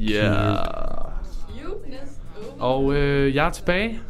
[0.00, 0.56] Yeah.
[2.58, 4.00] Og øh, jeg er tilbage.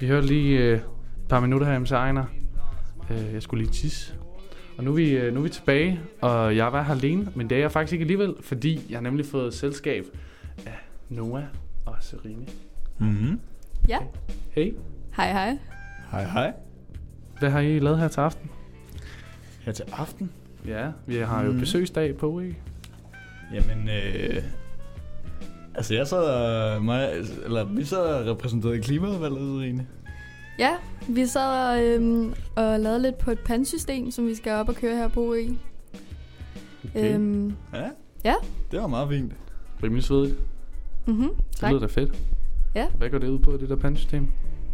[0.00, 0.82] Vi hørte lige øh, et
[1.28, 2.24] par minutter her med Ejner.
[3.10, 4.14] Øh, jeg skulle lige tisse.
[4.78, 7.50] Og nu er, vi, øh, nu er vi tilbage, og jeg var her alene, men
[7.50, 10.04] det er jeg faktisk ikke alligevel, fordi jeg har nemlig fået selskab
[10.66, 10.78] af
[11.08, 11.42] Noah
[11.86, 12.46] og Serine.
[12.98, 13.40] Mhm.
[13.88, 13.98] Ja.
[14.50, 14.74] Hey,
[15.16, 15.58] Hej, hej.
[16.10, 16.52] Hej, hej.
[17.38, 18.50] hvad har I lavet her til aften?
[19.60, 20.30] Her til aften.
[20.66, 21.60] Ja, vi har jo Mhm.
[21.60, 22.56] besøgsdag på, ikke?
[23.54, 24.42] Jamen, øh...
[25.78, 27.10] Altså, jeg sad mig,
[27.44, 29.86] eller vi sad og repræsenterede klimaudvalget, Rine.
[30.58, 30.70] Ja,
[31.08, 34.74] vi sad og, øhm, og lavede lidt på et pandsystem, som vi skal op og
[34.74, 35.58] køre her på OE.
[36.94, 37.14] Okay.
[37.14, 37.88] Øhm, Ja?
[38.24, 38.34] Ja.
[38.70, 39.32] Det var meget fint.
[39.82, 40.34] Rimelig svedigt.
[41.06, 41.70] mm-hmm, Det tak.
[41.70, 42.18] lyder da fedt.
[42.74, 42.86] Ja.
[42.98, 44.28] Hvad går det ud på, det der pandsystem?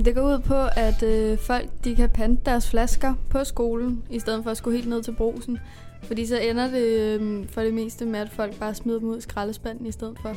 [0.04, 4.18] Det går ud på, at øh, folk de kan pante deres flasker på skolen, i
[4.18, 5.58] stedet for at skulle helt ned til brusen.
[6.02, 9.18] Fordi så ender det øh, for det meste med, at folk bare smider dem ud
[9.18, 10.36] i skraldespanden i stedet for.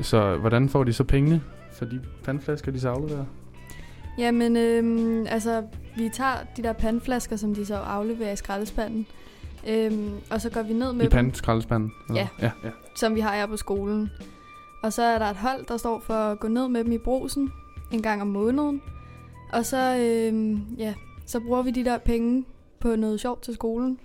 [0.00, 3.24] Så hvordan får de så pengene for de pandflasker, de så afleverer?
[4.18, 5.62] Jamen, øh, altså,
[5.96, 9.06] vi tager de der pandflasker, som de så afleverer i skraldespanden.
[9.68, 11.92] Øhm, og så går vi ned med I pandskraldespanden?
[12.14, 12.28] Ja.
[12.42, 12.50] ja.
[12.64, 12.70] ja.
[12.96, 14.10] som vi har her på skolen.
[14.82, 16.98] Og så er der et hold, der står for at gå ned med dem i
[16.98, 17.52] brusen
[17.92, 18.82] en gang om måneden.
[19.52, 20.94] Og så, øhm, ja,
[21.26, 22.44] så bruger vi de der penge
[22.80, 23.98] på noget sjovt til skolen.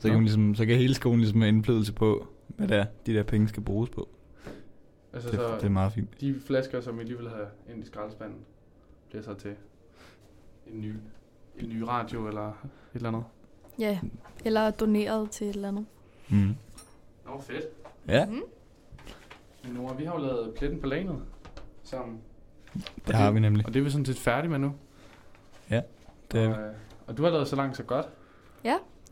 [0.00, 2.26] Så kan, man ligesom, så kan hele skolen ligesom have indflydelse på,
[2.66, 4.08] hvad det er, de der penge skal bruges på.
[5.12, 6.20] Altså, Det, så det er meget fint.
[6.20, 8.38] de flasker, som I lige vil have ind i skraldespanden,
[9.08, 9.54] bliver så til
[10.66, 10.94] en ny,
[11.58, 12.54] en ny radio eller et
[12.94, 13.24] eller andet.
[13.78, 13.98] Ja,
[14.44, 15.86] eller doneret til et eller andet.
[16.28, 16.54] Mm.
[17.26, 17.64] Nå, fedt.
[18.08, 18.40] Ja, Mm.
[19.64, 21.22] Men Nora, vi har jo lavet pletten på lanet
[21.82, 22.20] sammen.
[23.06, 23.66] det har vi nemlig.
[23.66, 24.74] Og det er vi sådan set færdige med nu.
[26.32, 26.74] Det er, Og, øh,
[27.06, 28.06] og du har lavet så langt så godt.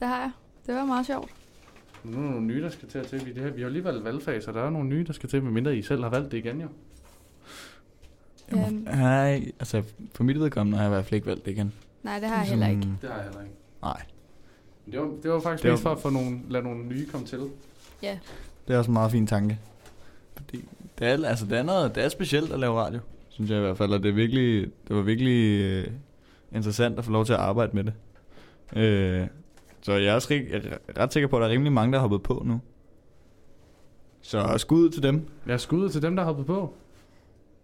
[0.01, 0.31] Det har jeg.
[0.67, 1.31] Det var meget sjovt.
[2.05, 3.27] Nu er der nogle nye, der skal til at til.
[3.27, 5.29] Vi, det her, vi har lige valgt valgfag, så der er nogle nye, der skal
[5.29, 6.69] til, medmindre I selv har valgt det igen jo.
[8.53, 9.83] Øhm, nej, altså
[10.15, 11.73] for mit vedkommende har jeg i hvert fald ikke valgt det igen.
[12.03, 12.81] nej, det har jeg heller ikke.
[13.03, 13.55] Det har jeg heller ikke.
[13.83, 14.03] Nej,
[14.87, 16.85] Men det var, det var faktisk Det var- mest for at få nogle, lade nogle
[16.87, 17.39] nye komme til.
[18.01, 19.59] det er også en meget fin tanke.
[20.37, 20.65] Fordi
[20.99, 23.63] det er, altså, det er, noget, det er specielt at lave radio, synes jeg i
[23.63, 23.93] hvert fald.
[23.93, 25.87] Og det, er virkelig, det var virkelig øh,
[26.53, 27.93] interessant at få lov til at arbejde med det.
[28.77, 29.27] Øh,
[29.89, 31.93] så jeg er også rig, jeg er ret sikker på, at der er rimelig mange,
[31.93, 32.61] der har hoppet på nu.
[34.21, 35.29] Så skud ud til dem.
[35.47, 36.75] Jeg er skuddet til dem, der har hoppet på.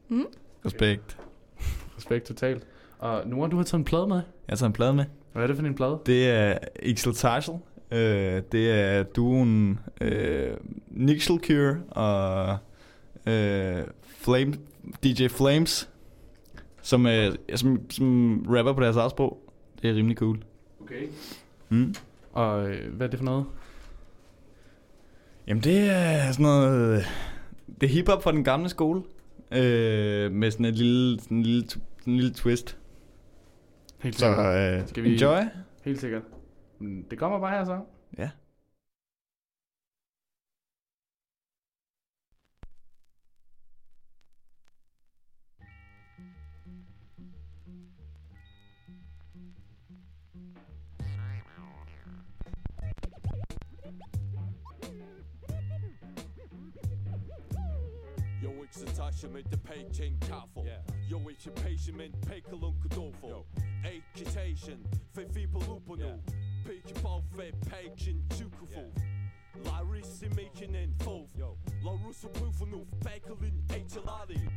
[0.09, 0.27] Mm?
[0.67, 1.19] Respekt.
[1.97, 2.67] Respekt totalt.
[2.99, 4.17] Og Nora, du har taget en plade med.
[4.17, 5.05] Jeg har taget en plade med.
[5.33, 5.99] Hvad er det for en plade?
[6.07, 7.55] Det er Ixel Tarsel.
[7.91, 10.57] Øh, det er duen øh,
[10.89, 12.59] Nixel Cure og
[13.33, 14.55] øh, Flame,
[15.05, 15.91] DJ Flames,
[16.83, 19.51] som, øh, som, som rapper på deres eget sprog.
[19.83, 20.39] Det er rimelig cool.
[20.81, 21.07] Okay.
[21.69, 21.95] Mm.
[22.35, 23.47] Og øh, hvad er det for noget?
[25.47, 27.05] Jamen det er sådan noget...
[27.81, 29.03] Det er hiphop fra den gamle skole.
[29.53, 32.79] Øh, med sådan et lille, sådan en lille, sådan en lille twist.
[34.01, 34.81] Helt Så sikkert.
[34.83, 35.41] øh, Skal vi- enjoy.
[35.85, 36.23] Helt sikkert.
[37.11, 37.79] Det kommer bare her så.
[38.19, 38.31] Ja.
[59.15, 60.65] Testament de Peking tafel.
[60.65, 60.83] Yeah.
[61.09, 63.47] Yo, eet je pacement, pekel een kadovel.
[63.83, 66.35] Eet je tation, vee people lopen nu.
[66.65, 68.93] Peetje bal, vee pagin, tukevel.
[69.63, 71.29] Larry's in making en foof.
[71.83, 74.49] La Russo proeven pekel in eetje ladi.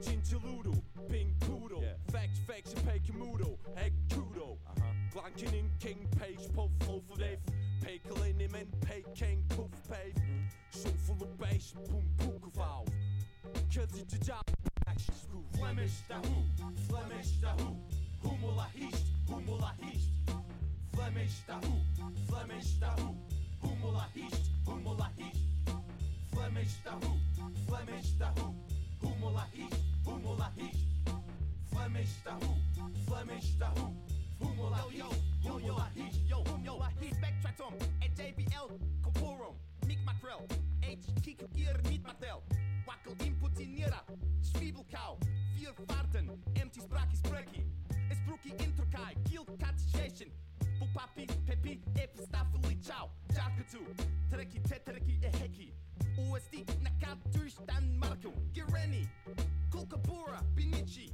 [0.00, 0.72] Chinchaludo,
[1.08, 1.96] Ping Poodle, yeah.
[2.10, 4.58] Facts, Facts, en Pekemoodle, Egg Kudo.
[4.66, 4.84] Uh-huh.
[5.10, 7.38] Glankin in King Page, Pop Volverleef,
[7.82, 8.00] pay
[8.30, 10.14] in him pay Peking Poef Pave.
[10.14, 10.96] Mm-hmm.
[11.06, 13.05] full of base boom Poem Koekenvouw
[13.46, 14.44] pukufau Kedi til job
[15.58, 16.34] Flemish da hu,
[16.88, 17.76] Flemish da hu
[18.22, 20.08] Humula hist, humula hist
[20.94, 21.74] Flemish da hu,
[22.28, 23.14] Flemish da hu
[23.62, 25.40] Humula hist, humula hist
[26.32, 27.12] Flemish da hu,
[27.66, 28.54] Flemish da hu
[29.02, 30.86] Humula hist, humula hist
[31.70, 32.54] Flemish da hu,
[33.06, 33.94] Flemish da hu
[34.40, 35.08] Humula yo,
[35.44, 38.68] yo, yo, hist, yo, humula hist Spectratum, et JBL,
[39.02, 39.56] Corporum,
[39.86, 40.46] Mick Macrel,
[40.82, 41.20] H.
[41.22, 42.02] Kikir, niet
[42.86, 44.04] wackelt in pocinjera,
[44.40, 45.18] Zwiebelkauw,
[45.54, 47.64] vier vaarten, empty spraki spreki.
[48.10, 50.30] Es bruki introkaj, kill kat šešin,
[50.78, 53.82] bu papi, pepi, ep stafeli čau, čarkatu,
[54.30, 55.72] treki, tetereki, eheki.
[56.16, 59.08] USD na katu štan marku, gireni,
[59.70, 61.10] kulkabura, binichi,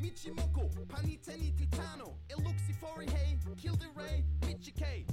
[0.00, 5.06] Michimoko, paniteni titano, eluxi fori hey, kill the ray, michikei.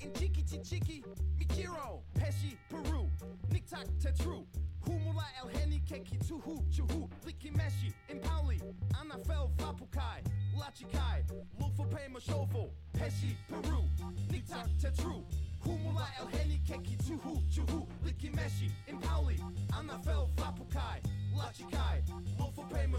[0.00, 1.02] In Chiki Chichiki,
[1.38, 3.10] Mikiro, Peshi, Peru,
[3.50, 4.44] Niktak Tetru,
[4.86, 8.60] Humula El Heni Keki Tuhu Chuhu, Liki Meshi, Impali,
[8.92, 10.22] Anafel Vapukai,
[10.58, 11.22] Lachikai,
[11.58, 13.84] Lufa Pema Shofo, Pesci, Peru,
[14.28, 15.22] Niktak Tetru,
[15.64, 19.38] Humula El Heni Keki Tuhu Chuhu, Liki Meshi, Impali,
[19.72, 21.00] Anafel Vapukai,
[21.34, 22.02] Lachikai,
[22.38, 22.98] Lufa Pema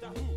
[0.00, 0.33] Está.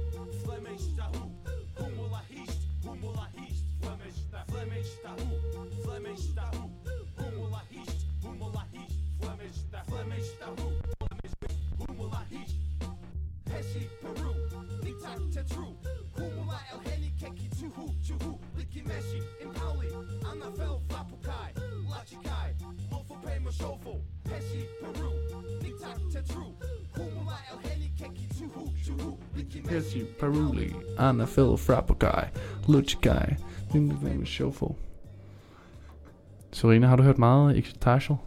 [29.68, 32.28] Liki Pesci, Peruli, Anna Phil, Frappagai,
[32.68, 33.36] Luchigai,
[33.74, 34.76] Lindevim, Shuffle.
[36.52, 38.18] Serena, har du hørt meget Exotation?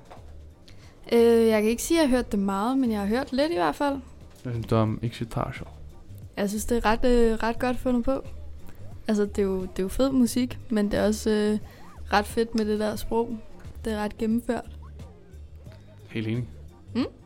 [1.12, 3.32] Øh, jeg kan ikke sige, at jeg har hørt det meget, men jeg har hørt
[3.32, 4.00] lidt i hvert fald.
[4.42, 5.68] Hvad synes du om Exotation?
[6.36, 8.24] Jeg synes, det er ret, øh, ret godt fundet på.
[9.08, 11.58] Altså, det er, jo, det er jo fed musik, men det er også øh,
[12.12, 13.38] ret fedt med det der sprog.
[13.84, 14.76] Det er ret gennemført.
[16.08, 16.48] Helt enig.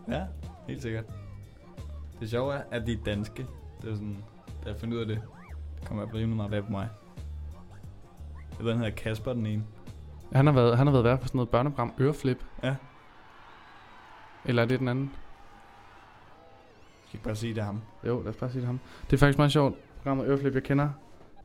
[0.09, 0.23] Ja,
[0.69, 1.05] helt sikkert.
[2.21, 3.47] Det sjove er, at de er danske.
[3.85, 4.25] Det er sådan,
[4.65, 5.21] da jeg fandt ud af det,
[5.81, 6.89] det kommer jeg på rimelig meget bag på mig.
[8.59, 9.65] Jeg ved, han hedder Kasper, den ene.
[10.33, 12.45] Han har været, han har været vært på sådan noget børneprogram, Øreflip.
[12.63, 12.77] Ja.
[14.45, 15.05] Eller er det den anden?
[15.05, 17.81] Jeg kan ikke bare sige, det er ham.
[18.07, 18.81] Jo, lad os bare sige det ham.
[19.11, 19.77] Det er faktisk meget sjovt.
[19.97, 20.89] Programmet Øreflip, jeg kender,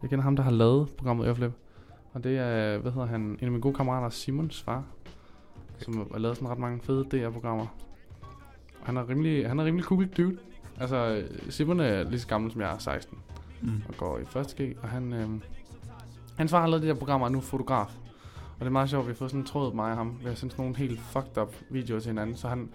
[0.01, 1.51] jeg kender ham, der har lavet programmet Øreflip.
[2.13, 4.83] Og det er, hvad hedder han, en af mine gode kammerater, Simons far.
[5.77, 7.68] Som har lavet sådan ret mange fede DR-programmer.
[8.81, 10.38] Og han er rimelig, han er rimelig cool dude.
[10.80, 13.18] Altså, Simon er lige så gammel som jeg er, 16.
[13.62, 13.81] Mm.
[13.88, 15.30] og går i første G, og han, øh,
[16.38, 17.88] hans far har lavet de der programmer, og er nu fotograf.
[18.54, 20.18] Og det er meget sjovt, vi har fået sådan en tråd, mig og ham.
[20.20, 22.70] Vi har sendt sådan nogle helt fucked up videoer til hinanden, så han,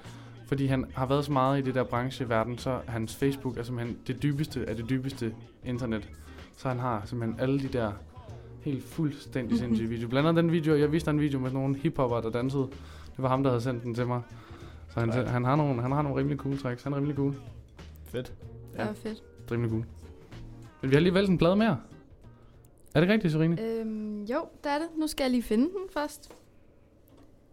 [0.47, 3.99] fordi han har været så meget i det der brancheverden, så hans Facebook er simpelthen
[4.07, 5.35] det dybeste af det dybeste
[5.65, 6.09] internet.
[6.57, 7.93] Så han har simpelthen alle de der
[8.63, 10.11] helt fuldstændig sindssyge videoer.
[10.11, 12.63] Blandt andet den video, jeg viste en video med sådan nogle hiphopper, der dansede.
[13.17, 14.23] Det var ham, der havde sendt den til mig.
[14.89, 16.83] Så han, han, har, nogle, han har nogle rimelig cool tricks.
[16.83, 17.35] Han er rimelig cool.
[18.15, 18.33] Fedt.
[18.73, 19.23] Det er fedt.
[19.51, 19.87] Rimelig cool.
[20.81, 21.81] Men vi har lige valgt en plade mere.
[22.95, 23.63] Er det rigtigt, Serine?
[23.63, 24.89] Øhm, jo, det er det.
[24.97, 26.33] Nu skal jeg lige finde den først.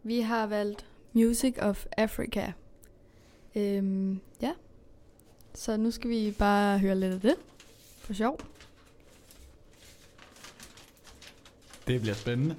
[0.03, 2.53] Vi har valgt Music of Africa.
[3.55, 4.53] Øhm, ja.
[5.53, 7.35] Så nu skal vi bare høre lidt af det.
[7.97, 8.39] For sjov.
[11.87, 12.55] Det bliver spændende.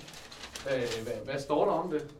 [0.62, 2.14] Hvad, hvad, hvad står der om det?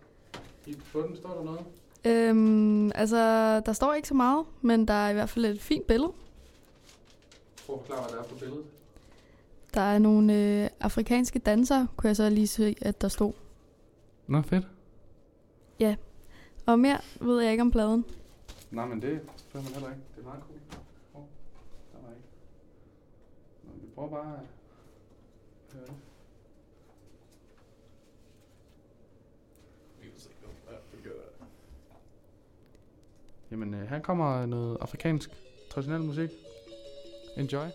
[0.66, 1.60] I bunden står der noget?
[2.04, 3.16] Øhm, altså,
[3.60, 6.12] der står ikke så meget, men der er i hvert fald et fint billede.
[7.66, 8.64] Prøv at forklare, hvad der er på billedet.
[9.74, 13.32] Der er nogle øh, afrikanske dansere, kunne jeg så lige se, at der stod.
[14.26, 14.66] Nå, fedt.
[16.66, 18.04] Og mere ved jeg ikke om pladen.
[18.70, 20.02] Nej, men det spørger man heller ikke.
[20.16, 20.58] Det er meget cool.
[21.14, 21.22] Oh,
[21.92, 22.28] der var ikke.
[23.64, 25.94] Nå, vi prøver bare at høre det.
[33.52, 35.30] Jamen, øh, her kommer noget afrikansk
[35.70, 36.30] traditionel musik.
[37.36, 37.66] Enjoy.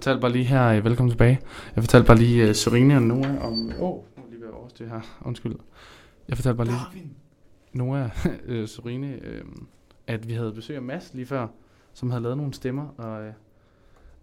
[0.00, 1.40] Fortalte bare lige her, øh, velkommen tilbage.
[1.76, 3.68] Jeg fortalte bare lige uh, Serena og Noah om...
[3.68, 5.00] Åh, oh, nu lige ved at overstyre her.
[5.24, 5.54] Undskyld.
[6.28, 7.12] Jeg fortalte bare lige
[7.72, 8.10] Noah,
[8.50, 9.48] uh, Serena, uh,
[10.06, 11.48] at vi havde besøg af Mads lige før,
[11.92, 13.28] som havde lavet nogle stemmer, og,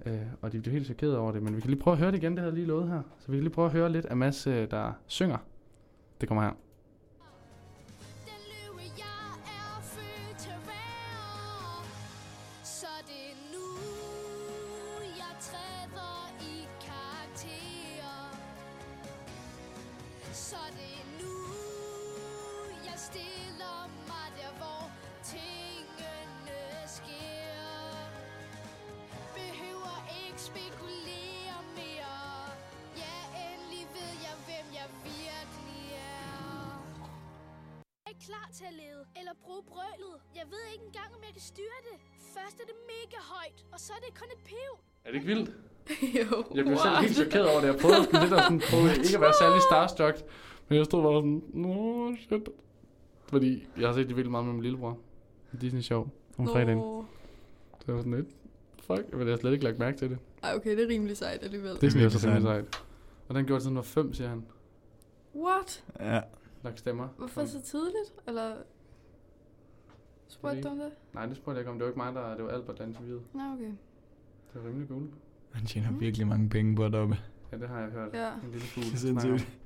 [0.05, 1.43] uh, uh, og de blev helt chokeret over det.
[1.43, 3.01] Men vi kan lige prøve at høre det igen, det havde lige lovet her.
[3.19, 5.38] Så vi kan lige prøve at høre lidt af Mads, uh, der synger.
[6.22, 6.51] Det kommer her.
[40.48, 41.98] Jeg ved ikke engang, om jeg kan styre det.
[42.36, 44.72] Først er det mega højt, og så er det kun et piv.
[45.04, 45.50] Er det ikke vildt?
[46.20, 47.68] jo, Jeg blev selv helt chokeret over det.
[47.68, 50.18] Jeg prøvede sådan lidt at sådan, prøve ikke at være særlig starstruck.
[50.68, 52.50] Men jeg stod bare sådan, nå shit.
[53.34, 54.98] Fordi jeg har set det virkelig meget med min lillebror.
[55.62, 56.01] Disney Show
[56.38, 56.80] om fredagen.
[57.80, 58.27] Så jeg var sådan lidt,
[58.88, 60.18] fuck, men jeg har slet ikke lagt mærke til det.
[60.44, 61.72] Ej, okay, det er rimelig sejt alligevel.
[61.82, 62.84] Det synes jeg så virkelig rimelig sejt.
[63.27, 64.46] Og den gjorde det den var fem, siger han.
[65.36, 65.84] What?
[66.00, 66.22] Ja.
[66.63, 67.08] Lagt stemmer.
[67.18, 68.13] Hvorfor så tidligt?
[68.27, 68.54] Eller...
[70.27, 70.91] Spurgte du om det?
[71.13, 71.77] Nej, det spurgte jeg ikke om.
[71.77, 72.36] Det var ikke mig, der...
[72.36, 73.24] Det var Albert, der interviewede.
[73.34, 73.63] Nå, okay.
[74.53, 75.07] Det var rimelig cool.
[75.51, 76.00] Han tjener Mm.
[76.00, 77.17] virkelig mange penge på deroppe.
[77.51, 78.13] Ja, det har jeg hørt.
[78.13, 78.34] Ja.
[78.34, 78.86] En lille fugl.
[78.86, 79.60] Det er sindssygt.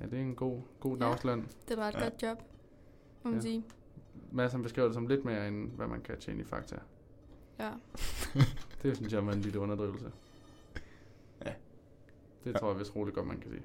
[0.00, 1.04] Ja, det er en god, god Ja.
[1.04, 1.48] dagsløn.
[1.68, 2.02] Det var et Ja.
[2.02, 2.38] godt job,
[3.22, 3.40] må man Ja.
[3.40, 3.64] sige.
[4.32, 6.76] Mads han beskriver det som lidt mere, end hvad man kan tjene i Fakta.
[7.58, 7.70] Ja.
[8.82, 10.12] Det synes jeg var en lille underdrivelse.
[11.44, 11.52] Ja.
[12.44, 12.58] Det Ja.
[12.58, 13.62] tror jeg vist roligt godt, man kan sige.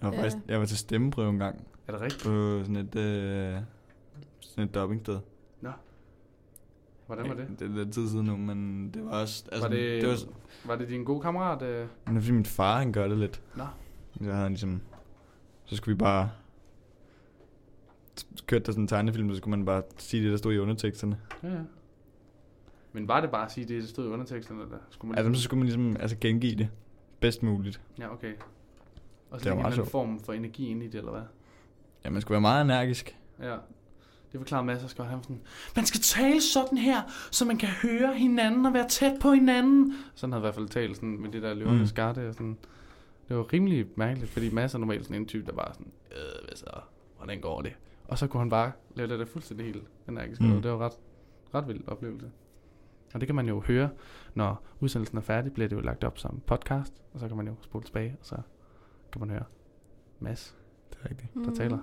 [0.00, 0.22] Jeg var Ja.
[0.22, 2.24] faktisk jeg var til stemmeprøve en gang Er det rigtigt?
[2.24, 3.60] på sådan et, øh,
[4.40, 5.18] sådan et doppingsted.
[7.14, 7.48] Hvordan var det?
[7.58, 9.44] Det er lidt tid siden nu, men det var også...
[9.52, 10.16] Altså, var, det, det var,
[10.64, 11.62] var det din gode kammerat?
[11.62, 11.88] Øh?
[12.06, 13.42] men det er fordi min far, han gør det lidt.
[13.56, 13.64] Nå.
[14.18, 14.80] Så havde han ligesom...
[15.64, 16.30] Så skulle vi bare...
[18.46, 21.20] Kørte der sådan en tegnefilm, så skulle man bare sige det, der stod i underteksterne.
[21.42, 21.60] Ja, ja.
[22.92, 24.62] Men var det bare at sige det, der stod i underteksterne?
[24.62, 26.68] Eller skulle man Altså, så skulle man ligesom altså, gengive det
[27.20, 27.80] bedst muligt.
[27.98, 28.32] Ja, okay.
[29.30, 31.22] Og Det så var en form for energi ind i det, eller hvad?
[32.04, 33.16] Ja, man skulle være meget energisk.
[33.40, 33.56] Ja.
[34.32, 35.40] Det forklarer masser af Han var sådan,
[35.76, 39.94] man skal tale sådan her, så man kan høre hinanden og være tæt på hinanden.
[40.14, 41.80] Sådan havde jeg i hvert fald talt sådan, med det der løvende Mm.
[41.80, 41.86] mm.
[41.86, 42.28] skarte.
[42.28, 42.58] Og sådan.
[43.28, 46.46] Det var rimelig mærkeligt, fordi masser er normalt sådan en type, der bare sådan, øh,
[46.48, 46.66] hvad så,
[47.16, 47.72] hvordan går det?
[48.08, 50.40] Og så kunne han bare lave det der fuldstændig helt energisk.
[50.40, 50.46] Mm.
[50.46, 50.62] Mm.
[50.62, 50.92] Det var ret,
[51.54, 52.30] ret vild oplevelse.
[53.14, 53.88] Og det kan man jo høre,
[54.34, 57.46] når udsendelsen er færdig, bliver det jo lagt op som podcast, og så kan man
[57.48, 58.36] jo spole tilbage, og så
[59.12, 59.44] kan man høre
[60.20, 60.56] Mads,
[60.90, 61.34] Det er rigtigt.
[61.34, 61.56] der Mhm.
[61.56, 61.78] taler.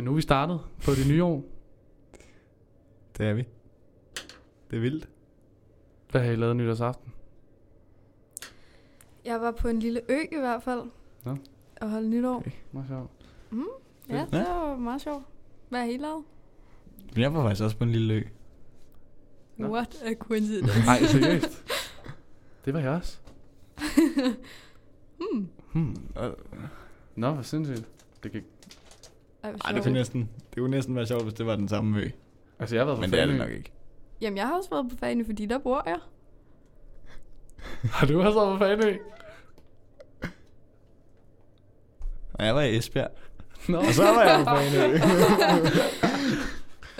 [0.00, 1.44] Men nu er vi startet på det nye år.
[3.18, 3.44] Det er vi.
[4.70, 5.08] Det er vildt.
[6.10, 7.12] Hvad har I lavet nytårsaften?
[9.24, 10.82] Jeg var på en lille ø i hvert fald.
[11.24, 11.36] Nå.
[11.80, 12.36] Og holdt nytår.
[12.36, 12.50] Okay.
[12.72, 13.10] Meget sjovt.
[14.08, 14.38] Ja, Ja.
[14.38, 15.24] det var meget sjovt.
[15.68, 16.24] Hvad har I lavet?
[17.14, 18.22] Men jeg var faktisk også på en lille ø.
[19.56, 19.68] Nå.
[19.68, 20.80] What a coincidence.
[20.86, 21.64] Nej, seriøst.
[22.64, 23.18] Det var jeg også.
[25.20, 25.48] hmm.
[25.72, 25.96] Hmm.
[27.16, 27.88] Nå, hvor sindssygt.
[28.22, 28.44] Det kan...
[29.42, 32.00] Ej, Ej, det kunne næsten, det kunne næsten være sjovt, hvis det var den samme
[32.00, 32.08] ø.
[32.58, 33.72] Altså, jeg har været på Men det er det nok ikke.
[34.20, 35.98] Jamen, jeg har også været på Fanø, fordi der bor jeg.
[37.96, 38.96] Har du også været på Fanø?
[42.34, 43.10] Og jeg var i Esbjerg.
[43.68, 43.78] Nå.
[43.78, 44.98] Og så var jeg på Fanø.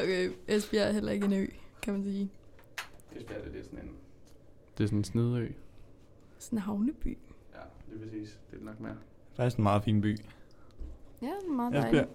[0.02, 1.46] Okay, Esbjerg er heller ikke en ø,
[1.82, 2.30] kan man sige.
[3.16, 3.90] Esbjerg, det er sådan en...
[4.78, 5.48] Det er sådan en snedeø.
[6.38, 7.18] Sådan en havneby.
[7.54, 7.58] Ja,
[7.90, 8.38] det er præcis.
[8.50, 8.96] Det er nok mere.
[9.36, 10.18] Faktisk en meget fin by.
[11.22, 12.08] Ja, meget Esbjerg.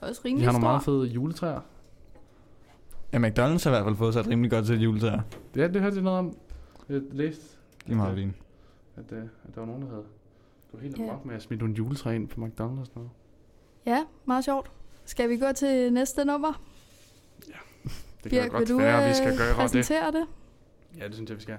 [0.00, 0.68] Også rimelig har nogle stor.
[0.70, 1.60] meget fede juletræer.
[3.12, 5.20] Ja, McDonald's har i hvert fald fået sig et rimelig godt til juletræer.
[5.56, 6.36] Ja, det hørte jeg noget om.
[6.88, 8.32] Jeg læste, De er meget fine.
[8.96, 10.02] at, øh, at der var nogen, der havde...
[10.72, 11.02] Du var helt Ja.
[11.02, 13.10] amok med at smide nogle juletræer ind på McDonald's og sådan noget.
[13.86, 14.70] Ja, meget sjovt.
[15.04, 16.52] Skal vi gå til næste nummer?
[18.24, 19.56] Det kan Birk, godt vil du være, at vi øh, skal gøre det.
[19.56, 20.26] præsentere det?
[20.98, 21.58] Ja, det synes jeg, vi skal.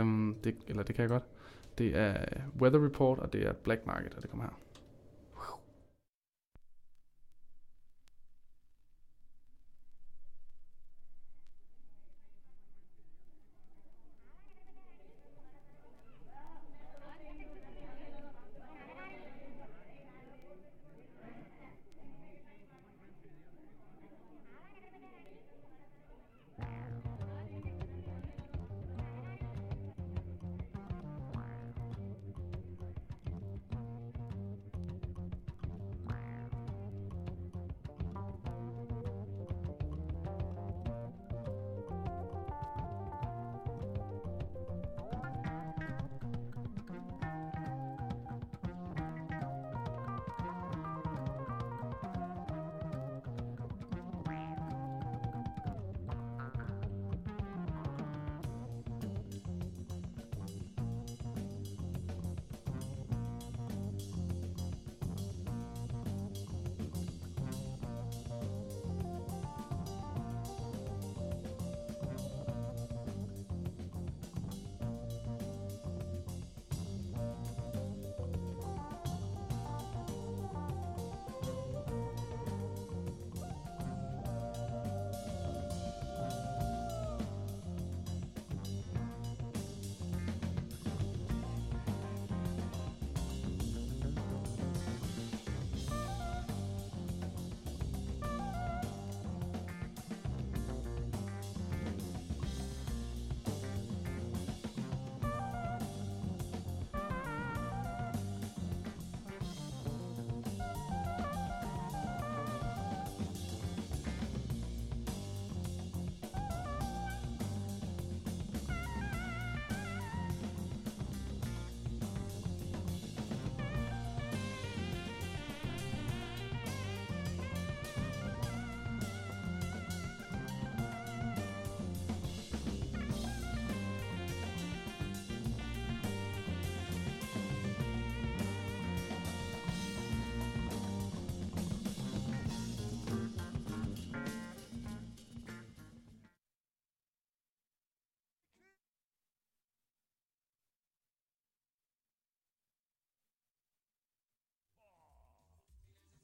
[0.00, 1.22] Um, det, eller det kan jeg godt.
[1.78, 2.14] Det er
[2.60, 4.58] Weather Report, og det er Black Market, og det kommer her.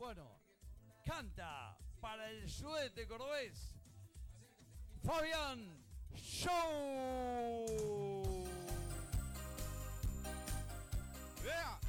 [0.03, 0.29] Bueno,
[1.07, 3.77] canta para el sudeste cordobés
[5.05, 5.81] Fabián
[6.13, 7.67] Show.
[11.45, 11.82] Vea.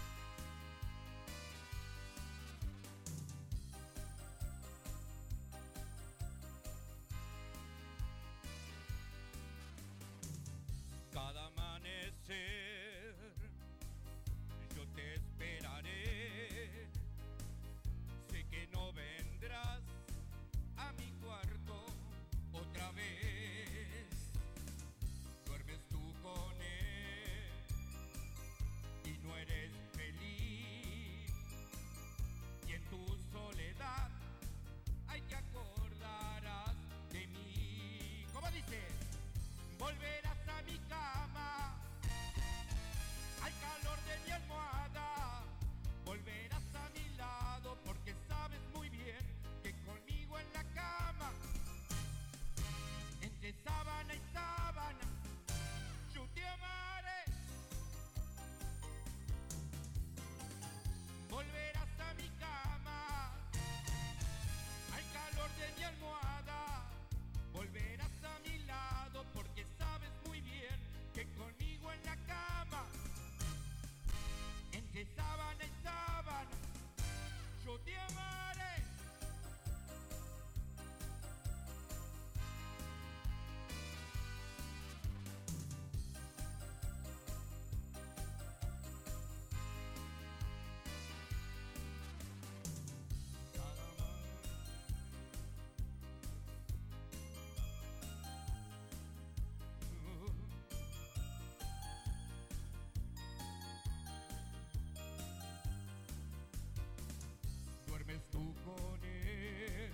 [108.31, 109.91] Tú con él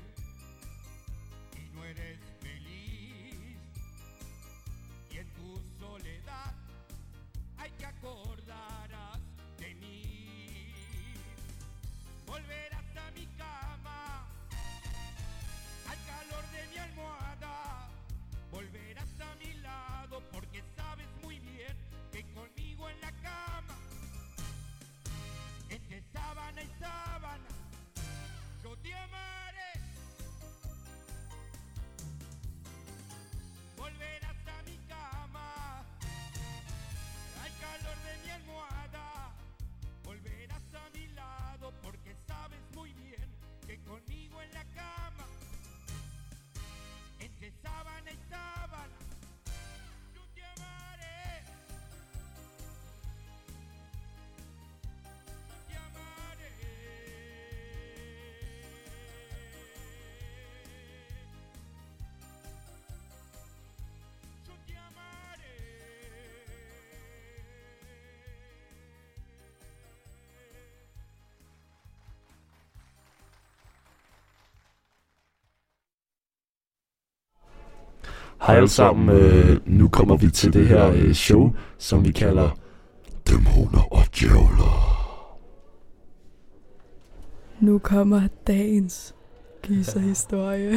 [1.56, 3.58] y no eres feliz.
[5.12, 6.54] Y en tu soledad
[7.58, 8.39] hay que acordarás
[78.50, 82.50] Hej alle sammen, øh, nu kommer vi til det her øh, show, som vi kalder
[83.28, 85.00] Dæmoner og Djævler.
[87.60, 89.16] Nu kommer dagens
[89.62, 90.74] gyserhistorie.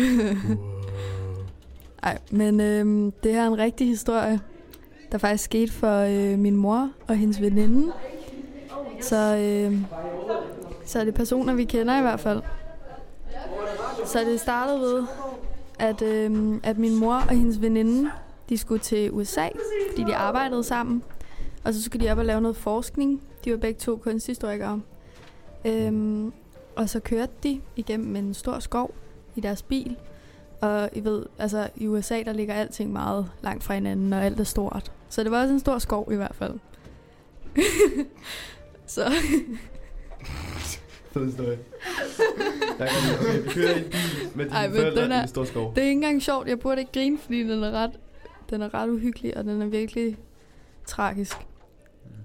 [2.02, 4.40] Ej, men øhm, det her er en rigtig historie,
[5.12, 7.92] der faktisk skete for øh, min mor og hendes veninde.
[9.00, 9.78] Så, øh,
[10.84, 12.42] så er det personer, vi kender i hvert fald.
[14.06, 15.04] Så det startede ved,
[15.78, 18.10] at, øh, at min mor og hendes veninde,
[18.48, 19.48] de skulle til USA,
[19.90, 21.02] fordi de arbejdede sammen.
[21.64, 23.22] Og så skulle de op og lave noget forskning.
[23.44, 24.80] De var begge to kunsthistorikere.
[25.64, 26.32] Øhm,
[26.76, 28.94] og så kørte de igennem en stor skov
[29.36, 29.96] i deres bil.
[30.60, 34.40] Og I ved, altså i USA, der ligger alting meget langt fra hinanden, og alt
[34.40, 34.92] er stort.
[35.08, 36.58] Så det var også en stor skov i hvert fald.
[38.86, 39.12] så
[41.12, 41.58] Fed historie.
[42.78, 45.22] Jeg kan okay, vi kører i en bil med dine Ej, forældre den i er-
[45.22, 45.74] en stor skov.
[45.74, 46.48] det er ikke engang sjovt.
[46.48, 47.90] Jeg burde ikke grine, fordi den er ret,
[48.50, 50.18] den er ret uhyggelig, og den er virkelig
[50.86, 51.36] tragisk.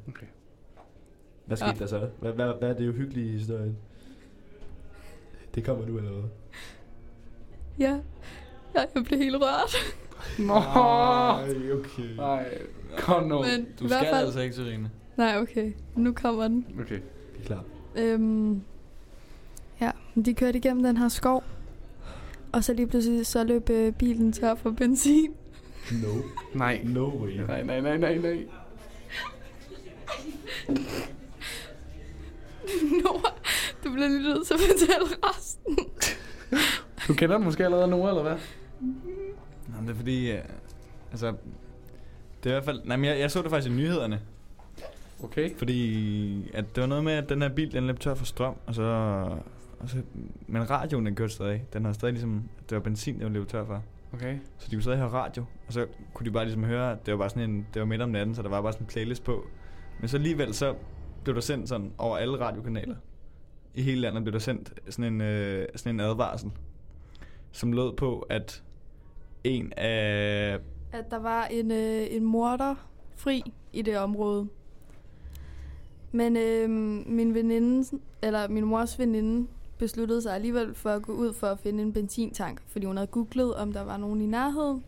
[0.08, 0.26] Okay.
[1.45, 1.80] Hvad skete Ja.
[1.80, 2.10] der så?
[2.19, 3.78] Hvad, hvad, hvad er det uhyggelige i historien?
[5.56, 6.23] Det kommer nu eller hvad?
[7.80, 8.00] Ja,
[8.76, 9.76] ja jeg blev helt rørt.
[10.39, 12.15] Nå, Ej, okay.
[12.17, 12.58] nej,
[12.97, 13.41] kom nu.
[13.41, 14.26] Men Du i skal fald...
[14.26, 14.89] altså ikke, Serena.
[15.17, 15.71] Nej, okay.
[15.95, 16.65] Nu kommer den.
[16.82, 17.00] Okay.
[17.36, 17.63] Vi er klar.
[17.95, 18.62] Øhm,
[20.23, 21.43] de kørte igennem den her skov.
[22.51, 25.32] Og så lige pludselig så løb øh, bilen tør for benzin.
[26.03, 26.13] No.
[26.53, 26.82] Nej.
[26.84, 27.32] No way.
[27.47, 28.45] Nej, nej, nej, nej, nej.
[33.03, 33.32] Nora,
[33.84, 35.77] Du bliver lige nødt til at fortælle resten.
[37.08, 38.36] Du kender den måske allerede nu, eller hvad?
[39.67, 40.39] Nå, men det er fordi, øh,
[41.12, 41.27] altså,
[42.43, 44.21] det er i hvert fald, nej, men jeg, jeg så det faktisk i nyhederne,
[45.23, 45.56] Okay.
[45.58, 48.56] fordi at det var noget med, at den her bil, den løb tør for strøm,
[48.65, 49.27] og så,
[49.79, 50.01] og så
[50.47, 51.63] men radioen, den kørte stadig.
[51.73, 53.83] Den har stadig ligesom, det var benzin, den løb tør for.
[54.13, 54.37] Okay.
[54.57, 57.11] Så de kunne stadig høre radio, og så kunne de bare ligesom høre, at det
[57.11, 58.87] var bare sådan en, det var midt om natten, så der var bare sådan en
[58.87, 59.47] playlist på.
[59.99, 60.75] Men så alligevel, så
[61.23, 62.95] blev der sendt sådan over alle radiokanaler.
[63.75, 66.51] I hele landet blev der sendt sådan en, øh, sådan en advarsel,
[67.51, 68.63] som lød på, at
[69.43, 70.59] en af...
[70.91, 72.75] At der var en, øh, en morder
[73.15, 74.47] fri i det område.
[76.11, 76.69] Men øh,
[77.09, 81.59] min veninde, eller min mors veninde, besluttede sig alligevel for at gå ud for at
[81.59, 84.83] finde en benzintank, fordi hun havde googlet, om der var nogen i nærheden,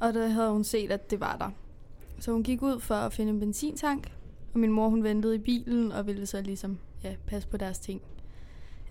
[0.00, 1.50] og der havde hun set, at det var der.
[2.20, 4.12] Så hun gik ud for at finde en benzintank,
[4.54, 7.78] og min mor hun ventede i bilen og ville så ligesom ja, passe på deres
[7.78, 8.00] ting.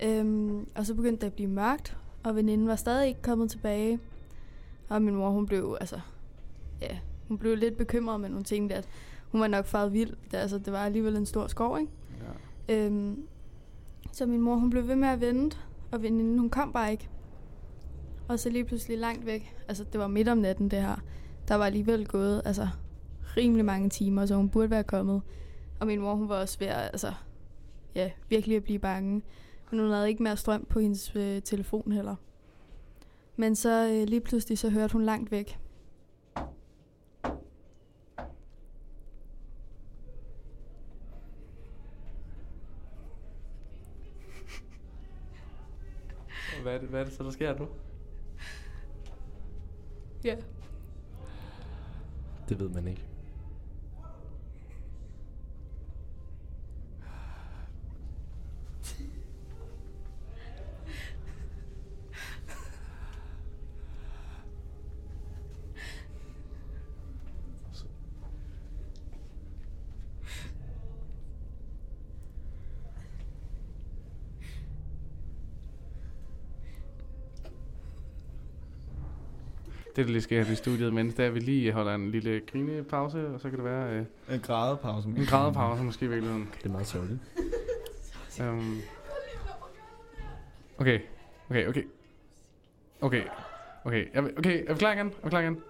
[0.03, 3.99] Øhm, og så begyndte det at blive mørkt, og veninden var stadig ikke kommet tilbage.
[4.89, 5.99] Og min mor hun blev altså
[6.81, 8.87] ja, hun blev lidt bekymret, men hun tænkte, at
[9.31, 10.13] hun var nok faret vild.
[10.31, 11.91] Det, altså, det var alligevel en stor skov, ikke?
[12.67, 12.85] Ja.
[12.85, 13.23] Øhm,
[14.11, 15.57] så min mor, hun blev ved med at vente,
[15.91, 17.09] og veninden, hun kom bare ikke.
[18.27, 20.95] Og så lige pludselig langt væk, altså det var midt om natten det her,
[21.47, 22.67] der var alligevel gået altså,
[23.37, 25.21] rimelig mange timer, så hun burde være kommet.
[25.79, 27.13] Og min mor, hun var også ved at, altså,
[27.95, 29.21] ja, virkelig at blive bange.
[29.71, 32.15] Men hun havde ikke mere strøm på hendes øh, telefon heller.
[33.35, 35.59] Men så øh, lige pludselig, så hørte hun langt væk.
[46.61, 47.67] Hvad er, det, hvad er det så, der sker nu?
[50.23, 50.35] Ja.
[52.49, 53.06] Det ved man ikke.
[79.97, 82.41] Det, der lige sker her i studiet, mens er, at vi lige holder en lille
[82.51, 84.05] grinepause, og så kan det være øh,
[84.35, 85.07] En grædepause.
[85.09, 86.49] en grædepause måske i virkeligheden.
[86.57, 87.19] Det er meget sørgeligt.
[88.41, 88.81] Um,
[90.77, 90.99] okay,
[91.49, 91.83] okay, okay.
[93.01, 93.23] Okay,
[93.83, 95.07] okay, er vi, okay, er vi klar igen?
[95.07, 95.61] Er vi klar igen?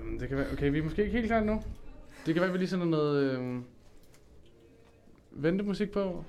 [0.00, 1.62] Um, det kan være, okay, vi er måske ikke helt klar nu.
[2.26, 3.64] Det kan være, at vi lige sender noget øhm,
[5.30, 6.24] ventemusik på.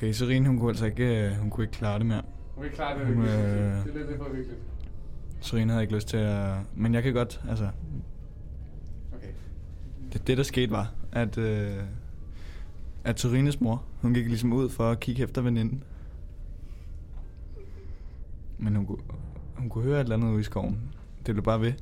[0.00, 2.22] Okay, Serine, hun kunne altså ikke, øh, hun kunne ikke klare det mere.
[2.56, 3.40] Okay, klar, det er Hun, virkelig.
[3.40, 4.56] øh, Det er lidt, det er for virkelig.
[5.40, 6.54] Serine havde ikke lyst til at...
[6.74, 7.68] Men jeg kan godt, altså...
[9.14, 9.26] Okay.
[10.12, 11.38] Det, det der skete var, at...
[11.38, 11.76] Øh,
[13.04, 15.82] at Serines mor, hun gik ligesom ud for at kigge efter veninden.
[18.58, 18.98] Men hun kunne,
[19.54, 20.80] hun kunne høre et eller andet ude i skoven.
[21.26, 21.72] Det blev bare ved.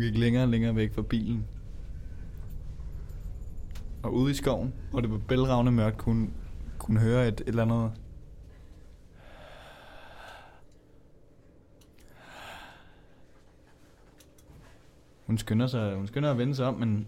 [0.00, 1.46] Hun gik længere og længere væk fra bilen.
[4.02, 6.32] Og ude i skoven, hvor det var bælragende mørkt, kunne hun
[6.78, 7.92] kunne høre et, et eller andet...
[15.26, 17.06] Hun skynder sig, hun skynder at vende sig om, men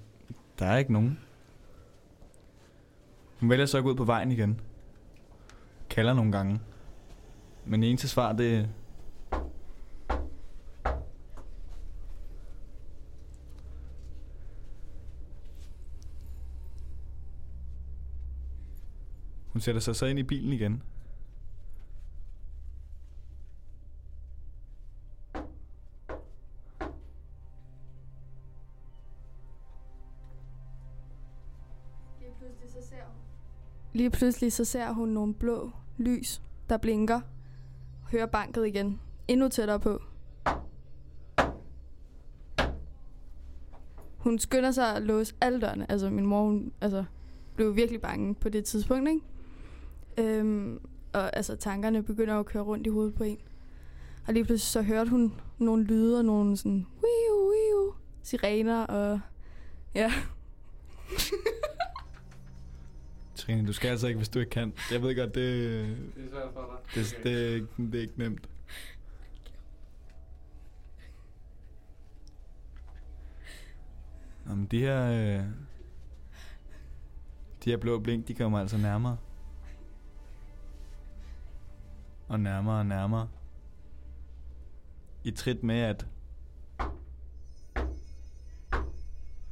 [0.58, 1.18] der er ikke nogen.
[3.40, 4.60] Hun vælger så at gå ud på vejen igen.
[5.90, 6.60] Kalder nogle gange.
[7.64, 8.68] Men eneste svar, det
[19.52, 20.82] Hun sætter sig så ind i bilen igen.
[32.20, 33.14] Lige pludselig så ser hun...
[33.92, 37.20] Lige pludselig så ser hun nogle blå lys, der blinker.
[38.10, 39.00] Hører banket igen.
[39.28, 40.02] Endnu tættere på.
[44.16, 45.90] Hun skynder sig at låse alle dørene.
[45.90, 47.04] Altså min mor, hun altså,
[47.54, 49.20] blev virkelig bange på det tidspunkt, ikke?
[50.18, 50.80] Øhm,
[51.12, 53.38] og altså tankerne begynder at køre rundt i hovedet på en.
[54.26, 59.20] Og lige pludselig så hørte hun nogle lyde og nogle sådan wiu, wiu, sirener og
[59.94, 60.12] Ja.
[63.34, 64.72] Trine, du skal altså ikke, hvis du ikke kan.
[64.92, 67.04] Jeg ved godt, det, Det er svært for dig.
[67.04, 68.48] det, det, er, ikke, det er ikke nemt.
[74.46, 75.10] Nå, men de her...
[75.38, 75.44] Øh,
[77.64, 79.16] de her blå blink, de kommer altså nærmere.
[82.32, 83.28] Og nærmere og nærmere.
[85.24, 86.06] I trit med, at...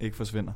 [0.00, 0.52] Ikke forsvinder.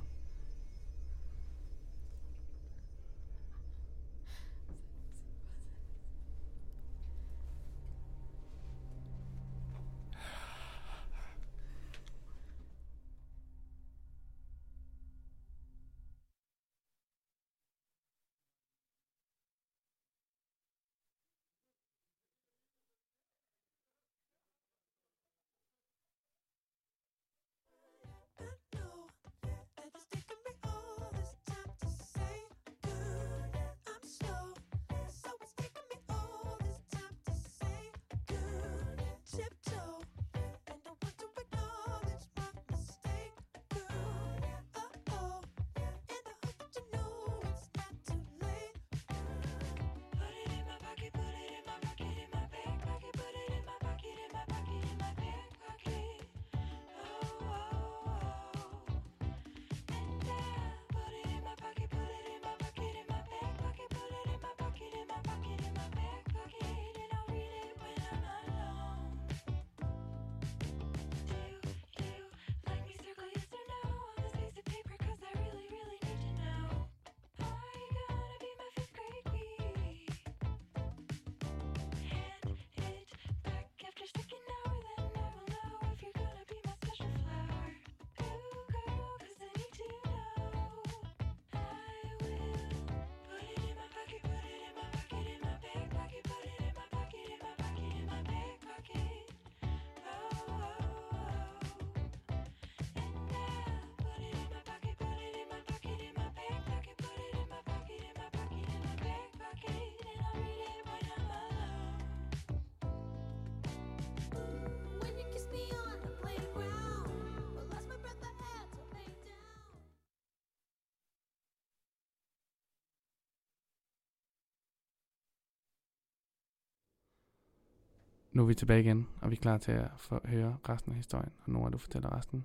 [128.35, 130.97] Nu er vi tilbage igen, og vi er klar til at få, høre resten af
[130.97, 131.33] historien.
[131.45, 132.45] Og nu er du fortæller resten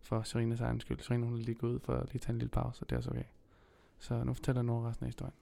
[0.00, 1.00] for Serinas egen skyld.
[1.00, 2.96] Serena hun er lige gået ud for at lige tage en lille pause, og det
[2.96, 3.24] er også okay.
[3.98, 5.34] Så nu fortæller Nora resten af historien.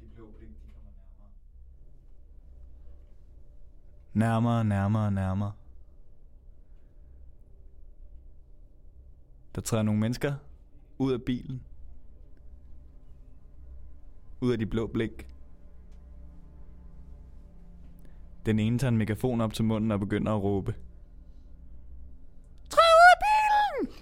[0.00, 1.30] De blå blink, de kommer nærmere.
[4.12, 5.52] Nærmere, nærmere, nærmere.
[9.54, 10.34] Der træder nogle mennesker
[10.98, 11.62] ud af bilen.
[14.42, 15.26] Ud af de blå blik.
[18.46, 20.74] Den ene tager en megafon op til munden og begynder at råbe.
[22.68, 23.96] Træd ud af bilen!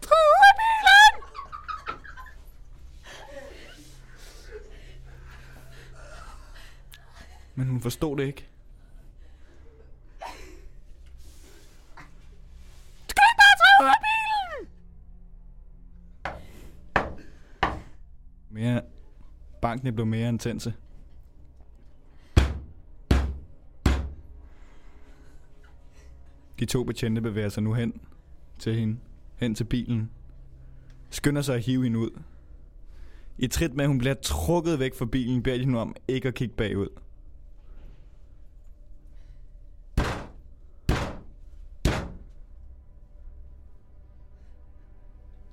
[0.00, 1.24] Træd ud af bilen!
[7.54, 8.51] Men hun forstod det ikke.
[19.72, 20.74] Bankene blev mere intense.
[26.58, 28.00] De to betjente bevæger sig nu hen
[28.58, 28.98] til hende.
[29.36, 30.10] Hen til bilen.
[31.10, 32.10] Skynder sig at hive hende ud.
[33.38, 36.28] I trit med, at hun bliver trukket væk fra bilen, beder de hende om ikke
[36.28, 36.88] at kigge bagud.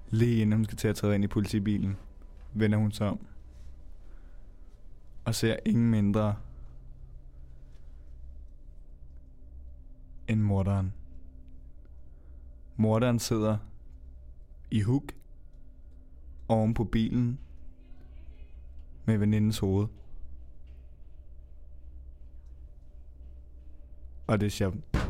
[0.09, 1.97] Lige inden hun skal til at træde ind i politibilen,
[2.53, 3.19] vender hun sig om.
[5.29, 6.35] Og ser ingen mindre
[10.27, 10.93] end morderen.
[12.75, 13.57] Morderen sidder
[14.71, 15.03] i huk
[16.47, 17.39] oven på bilen
[19.05, 19.87] med venindens hoved.
[24.27, 25.08] Og det er sjovt.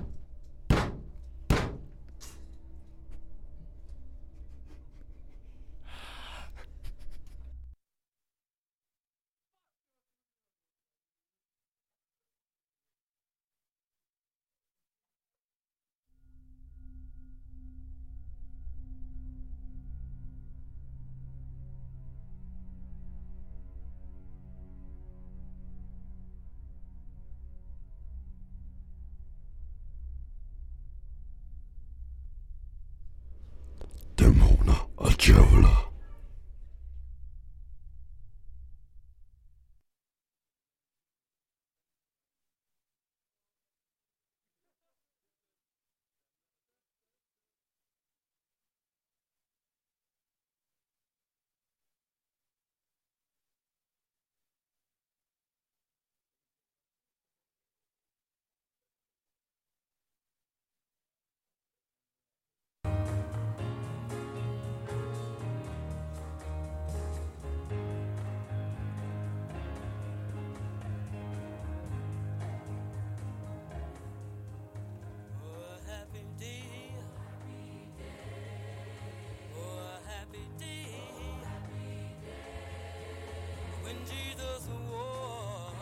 [84.10, 85.74] Jesus wore.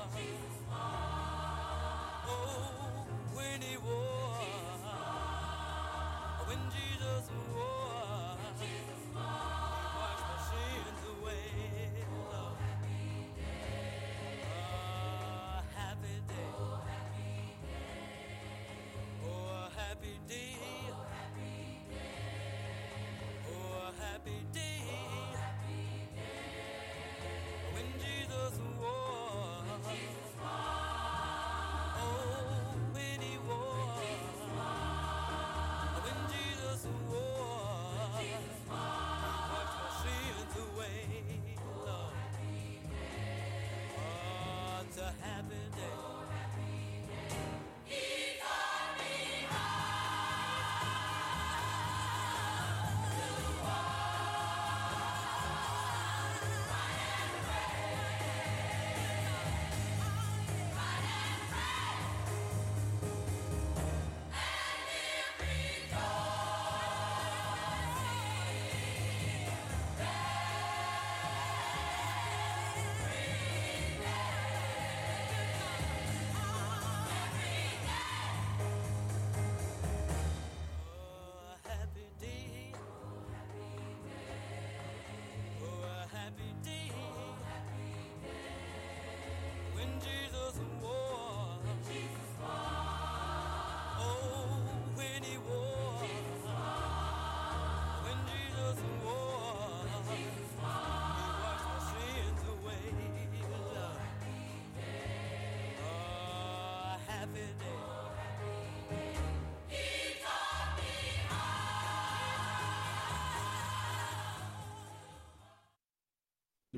[2.12, 3.94] Oh, when he wore.
[3.94, 4.44] Oh,
[4.86, 8.38] oh, when Jesus wore.
[8.60, 8.74] He
[9.98, 11.50] washed my sins away.
[12.14, 14.42] Oh, happy day.
[14.44, 16.52] Oh, happy day.
[19.26, 20.56] Oh, happy day.
[20.62, 20.77] Oh,
[45.08, 45.97] Oh, it's a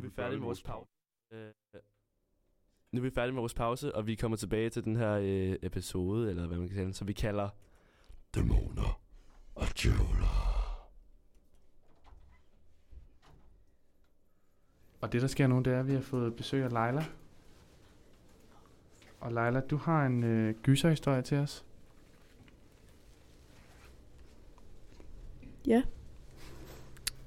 [0.10, 0.92] vi færdige med vores pause.
[1.32, 1.52] Øh,
[2.92, 5.58] nu er vi færdige med vores pause, og vi kommer tilbage til den her øh,
[5.62, 7.50] episode, eller hvad man kan kalde den, som vi kalder
[8.36, 9.02] Dæmoner
[9.56, 10.50] og Djævler.
[15.02, 17.06] Og det, der sker nu, det er, at vi har fået besøg af Leila.
[19.20, 21.66] Og Leila, du har en øh, gyserhistorie til os.
[25.68, 25.84] Ja.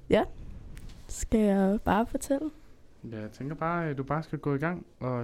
[0.09, 0.23] Ja.
[1.07, 2.51] Skal jeg bare fortælle?
[3.11, 5.23] Ja, jeg tænker bare, at du bare skal gå i gang, og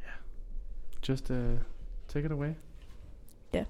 [0.00, 0.10] ja,
[1.08, 1.36] just uh,
[2.08, 2.52] take it away.
[3.54, 3.64] Ja.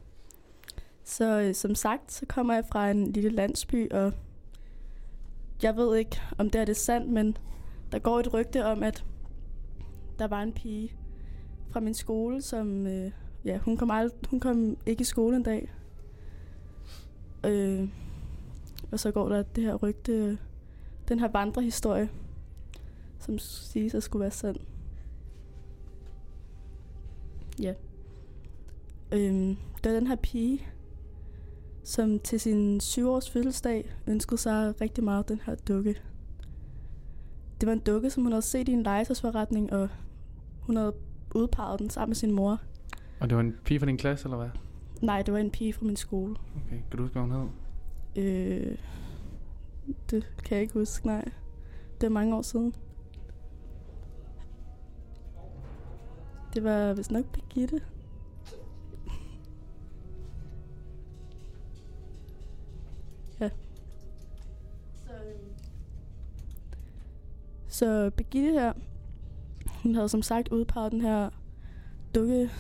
[1.05, 4.13] Så øh, som sagt, så kommer jeg fra en lille landsby, og
[5.63, 7.37] jeg ved ikke, om det er det sandt, men
[7.93, 9.05] der går et rygte om, at
[10.19, 10.97] der var en pige
[11.71, 13.11] fra min skole, som, øh,
[13.45, 15.73] ja, hun kom, ald- hun kom ikke i skole en dag.
[17.47, 17.89] Øh,
[18.93, 20.37] og så går der det her rygte, øh,
[21.09, 22.09] den her vandrehistorie,
[23.21, 24.57] som siges at skulle være sand.
[27.61, 27.75] Ja.
[29.13, 30.67] Øh, der er den her pige,
[31.85, 36.03] som til sin syvårs fødselsdag ønskede sig rigtig meget den her dukke.
[37.61, 39.89] Det var en dukke, som hun havde set i en legetøjsforretning, og
[40.61, 40.93] hun havde
[41.35, 42.61] udpeget den sammen med sin mor.
[43.21, 44.49] Og det var en pige fra din klasse, eller hvad?
[45.03, 46.37] Nej, det var en pige fra min skole.
[46.57, 47.49] Okay, kan du huske, hvad hun hed?
[48.25, 48.77] Øh,
[50.11, 51.25] det kan jeg ikke huske, nej.
[52.01, 52.75] Det er mange år siden.
[56.55, 57.81] Det var vist nok Birgitte.
[63.41, 63.51] ja.
[65.07, 65.53] Så, øhm,
[67.69, 68.73] så Birgitte her,
[69.83, 71.31] hun havde som sagt udpeget den her
[72.15, 72.51] dukke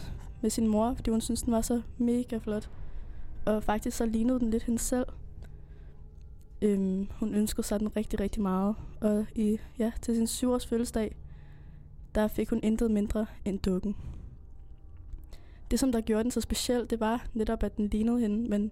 [0.40, 2.70] med sin mor, fordi hun syntes, den var så mega flot.
[3.46, 5.06] Og faktisk så lignede den lidt hende selv.
[6.62, 8.76] Øhm, hun ønskede sig den rigtig, rigtig meget.
[9.00, 11.16] Og i, ja, til sin syvårs fødselsdag,
[12.14, 13.96] der fik hun intet mindre end dukken.
[15.70, 18.70] Det, som der gjorde den så speciel, det var netop, at den lignede hende, men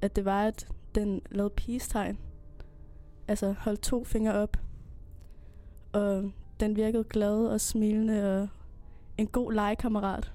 [0.00, 2.18] at det var, at den lavede peace-tegn.
[3.28, 4.56] Altså holdt to fingre op.
[5.92, 8.48] Og den virkede glad og smilende og
[9.18, 10.32] en god legekammerat.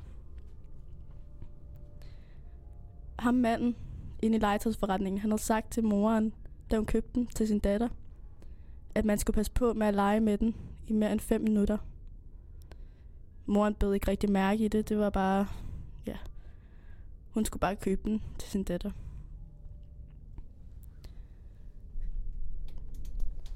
[3.20, 3.76] Ham manden
[4.22, 6.34] inde i legetøjsforretningen, han havde sagt til moren,
[6.72, 7.90] da hun købte den til sin datter,
[8.96, 10.56] at man skulle passe på med at lege med den
[10.88, 11.78] i mere end 5 minutter.
[13.50, 15.48] Moren bød ikke rigtig mærke i det, det var bare,
[16.06, 16.18] ja,
[17.30, 18.92] hun skulle bare købe den til sin datter.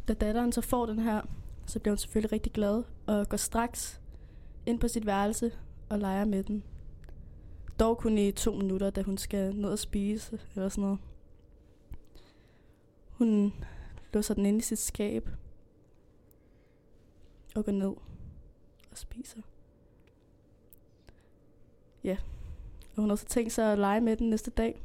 [0.08, 1.22] Da datteren så får den her,
[1.66, 4.02] så bliver hun selvfølgelig rigtig glad og går straks
[4.66, 5.52] ind på sit værelse
[5.90, 6.64] og leger med den.
[7.80, 11.00] Dog kun i to minutter, da hun skal ned og spise eller sådan noget.
[13.10, 13.54] Hun
[14.14, 15.30] låser den ind i sit skab.
[17.56, 17.94] og går ned
[18.92, 19.42] og spiser.
[22.04, 22.18] Ja,
[22.96, 24.82] og hun har så tænkt sig at lege med den næste dag.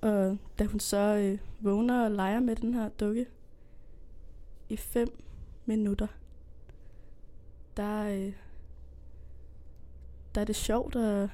[0.00, 3.26] Og da hun så øh, vågner og leger med den her dukke
[4.68, 5.22] i 5
[5.66, 6.06] minutter,
[7.76, 8.32] der, øh,
[10.34, 11.28] der er det sjovt, og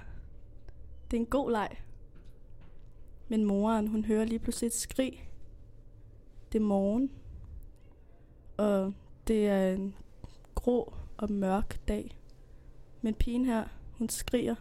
[1.10, 1.68] det er en god leg.
[3.28, 5.30] Men moren, hun hører lige pludselig et skrig.
[6.52, 7.10] Det er morgen,
[8.56, 8.94] og
[9.26, 9.94] det er en
[10.54, 12.16] grå og mørk dag.
[13.04, 14.54] Men pigen her, hun skriger.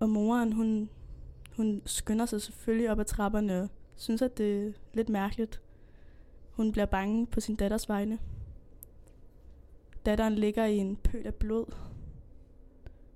[0.00, 0.90] Og moren, hun,
[1.56, 5.62] hun skynder sig selvfølgelig op ad trapperne og synes, at det er lidt mærkeligt.
[6.50, 8.18] Hun bliver bange på sin datters vegne.
[10.06, 11.74] Datteren ligger i en pøl af blod.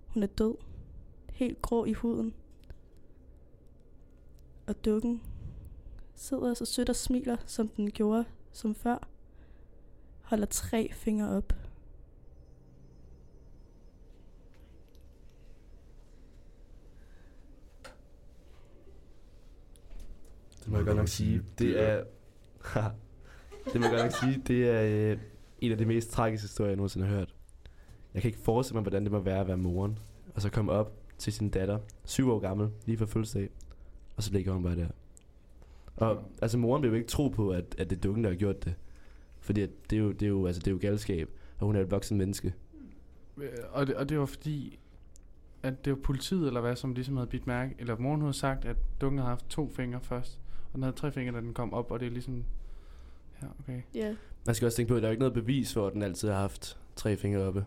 [0.07, 0.55] Hun er død.
[1.29, 2.35] Helt grå i huden.
[4.67, 5.23] Og dukken
[6.15, 9.09] sidder så sødt og smiler, som den gjorde som før.
[10.23, 11.66] Holder tre fingre op.
[20.67, 21.43] Det må jeg godt nok sige.
[21.59, 22.05] Det er...
[23.73, 25.19] det må jeg godt nok sige, det er øh,
[25.61, 27.35] en af de mest tragiske historier, jeg nogensinde har hørt.
[28.15, 29.99] Jeg kan ikke forestille mig, hvordan det må være at være moren.
[30.35, 33.49] Og så komme op til sin datter, syv år gammel, lige for fødselsdag.
[34.17, 34.89] Og så ligger hun bare der.
[35.97, 38.37] Og altså moren vil jo ikke tro på, at, at det er dukken, der har
[38.37, 38.75] gjort det.
[39.41, 41.31] Fordi at det, er jo, det, er jo, altså, det er jo galskab.
[41.59, 42.55] Og hun er et voksen menneske.
[43.37, 44.79] Øh, Og det, og det var fordi,
[45.63, 48.65] at det var politiet, eller hvad, som ligesom havde bidt mærke, eller moren havde sagt,
[48.65, 50.41] at dukken havde haft to fingre først,
[50.77, 52.45] den havde tre fingre, da den kom op, og det er ligesom,
[53.43, 53.83] ja, okay.
[53.95, 54.15] Ja,
[54.47, 56.03] Man skal også tænke på, at der er jo ikke noget bevis for, at den
[56.03, 57.65] altid har haft tre fingre oppe.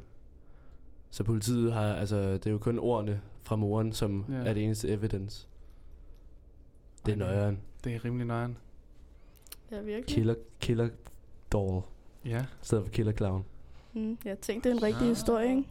[1.11, 4.33] Så politiet har, altså, det er jo kun ordene fra moren, som Ja.
[4.35, 4.45] ja.
[4.49, 5.47] er det eneste evidence.
[7.05, 7.59] Det er Ej, nøjeren.
[7.83, 8.57] Det er rimelig nøjeren.
[9.71, 10.15] ja virkelig.
[10.15, 10.89] Killer, killer
[11.51, 11.81] doll.
[12.25, 13.45] Ja, I stedet for killer clown.
[13.93, 15.63] Mm, jeg tænkte, det er en rigtig historie, ikke?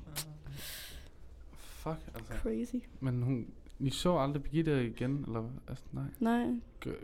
[1.63, 2.33] fuck, altså.
[2.43, 2.77] Crazy.
[3.01, 3.47] Men hun,
[3.81, 6.47] I så aldrig Birgitte igen, eller altså, nej, Nej,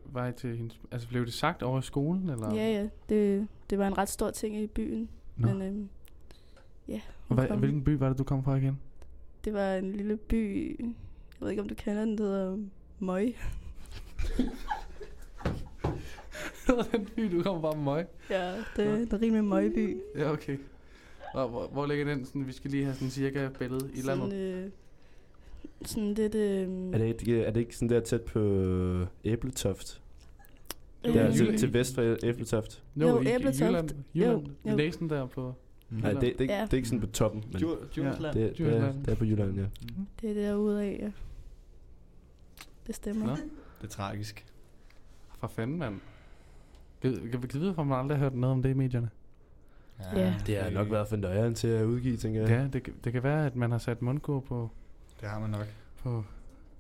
[0.04, 2.54] var I til hendes, altså blev det sagt over i skolen, eller?
[2.54, 2.88] ja, ja.
[3.08, 5.08] Det, det var en ret stor ting i byen.
[5.36, 5.46] Nå.
[5.48, 5.88] Men øhm,
[6.88, 8.78] ja, Og hvad, hvilken by var det, du kom fra igen?
[9.44, 10.94] det var en lille by, jeg
[11.40, 12.58] ved ikke, om du kender den, der hedder
[12.98, 13.34] Møg.
[16.92, 18.06] den by, du kom fra, Møg.
[18.30, 19.96] Ja, det er en rimelig møgby.
[20.16, 20.58] Ja, okay.
[21.34, 22.24] Hvor, hvor, hvor ligger den?
[22.24, 24.64] Sådan, vi skal lige have sådan cirka billede i Sådan, landet.
[24.64, 24.70] øh,
[25.88, 26.34] sådan lidt...
[26.34, 28.40] Øh, Er det, ikke, er det ikke sådan der tæt på
[29.24, 30.00] Æbletoft?
[31.04, 32.82] øh, Der er til, til vest for Æbletoft.
[32.96, 33.60] Jo, i Æbletoft.
[33.60, 33.90] Jylland.
[34.14, 34.46] Jylland.
[34.64, 34.76] Jo, jo.
[34.76, 35.54] Læsen der på...
[35.90, 36.62] Nej, det, det, er ikke- Ja.
[36.62, 38.34] det er ikke sådan på toppen, men Djursland.
[38.34, 39.64] det, det, er, det er på Jylland, ja.
[40.20, 41.10] det er derude af, ja.
[42.86, 43.26] Det stemmer.
[43.26, 43.32] Nå.
[43.80, 44.46] Det er tragisk.
[45.38, 46.00] For fanden, mand.
[47.02, 49.10] Kan, vi vide, hvorfor man aldrig har hørt noget om det i medierne?
[50.14, 50.34] Ja.
[50.46, 52.50] Det har nok været for nøjeren til at udgive, tænker jeg.
[52.50, 54.70] Ja, det, kan- det kan være, at man har sat mundkur på,
[55.20, 55.66] Det har man nok.
[55.96, 56.24] på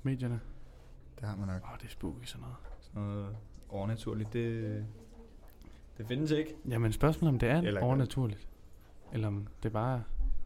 [0.02, 0.40] medierne.
[1.20, 1.62] Det har man nok.
[1.62, 2.56] Åh, oh, det er spooky sådan noget.
[2.80, 3.36] Sådan noget
[3.68, 4.86] overnaturligt, det,
[5.98, 6.54] det findes ikke.
[6.68, 8.48] Jamen spørgsmålet om det er Eller overnaturligt.
[9.12, 10.00] Eller om det bare er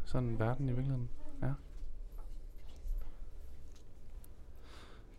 [0.04, 1.08] sådan verden i virkeligheden.
[1.42, 1.52] Ja.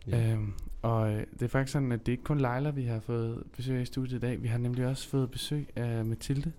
[0.06, 0.32] Ja.
[0.32, 3.00] Øhm, og øh, det er faktisk sådan, at det er ikke kun Leila, vi har
[3.00, 4.42] fået besøg af i studiet i dag.
[4.42, 6.52] Vi har nemlig også fået besøg af Mathilde.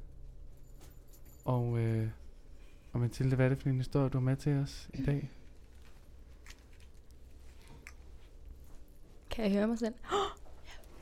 [1.45, 2.07] Og, øh,
[2.91, 5.31] og Mathilde, hvad er det for en historie, du har med til os i dag?
[9.41, 9.93] Kan jeg høre mig selv?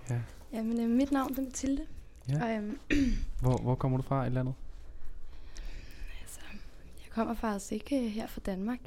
[0.09, 0.21] Ja.
[0.53, 1.85] Jamen, øh, mit navn er Mathilde.
[2.29, 2.43] Ja.
[2.43, 2.79] Og øhm,
[3.41, 4.53] Hvor, hvor kommer du fra i landet?
[6.21, 6.39] altså,
[7.03, 8.79] jeg kommer faktisk ikke øh, her fra Danmark.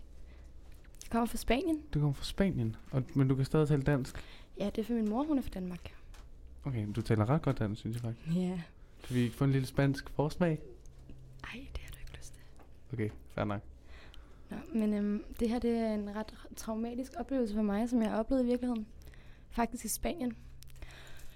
[1.03, 1.83] Jeg kommer fra Spanien.
[1.95, 4.17] Du kommer fra Spanien, og, men du kan stadig tale dansk.
[4.59, 5.95] Ja, det er for min mor, hun er fra Danmark.
[6.65, 8.37] Okay, du taler ret godt dansk, synes jeg faktisk.
[8.37, 8.61] Ja.
[9.07, 10.59] Kan vi ikke få en lille spansk forsmag?
[11.45, 12.43] Ej, det har du ikke lyst til.
[12.93, 13.61] Okay, fair nok.
[14.51, 18.11] Nå, men øhm, det her det er en ret traumatisk oplevelse for mig, som jeg
[18.11, 18.87] har oplevet i virkeligheden.
[19.53, 20.37] Faktisk i Spanien.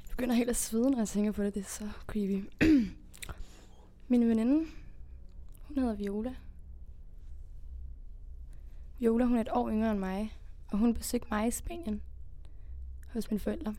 [0.03, 1.55] Jeg begynder helt at svede, når jeg tænker på det.
[1.55, 2.51] Det er så creepy.
[4.09, 4.67] Min veninde,
[5.63, 6.35] hun hedder Viola.
[8.99, 10.33] Viola, hun er et år yngre end mig,
[10.69, 12.03] og hun besøgte mig i Spanien
[13.13, 13.75] hos mine forældre.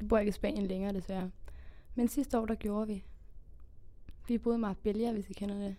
[0.00, 1.30] Vi bor ikke i Spanien længere, desværre.
[1.94, 3.04] Men sidste år, der gjorde vi.
[4.28, 5.76] Vi boede i Marbella, hvis I kender det.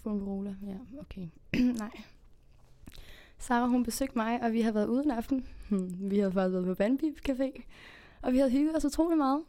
[0.00, 1.28] Fungerola, ja, okay.
[1.78, 2.02] Nej.
[3.38, 5.46] Sara hun besøgte mig, og vi har været ude en aften.
[5.68, 7.62] Hmm, vi har faktisk været på Vandbib Café,
[8.22, 9.42] og vi havde hygget os utrolig meget.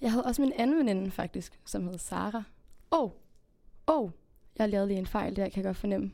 [0.00, 2.42] Jeg havde også min anden veninde, faktisk, som hed Sara.
[2.92, 3.10] Åh, oh,
[3.86, 4.10] åh, oh,
[4.58, 6.12] jeg lavede lige en fejl der, kan jeg godt fornemme.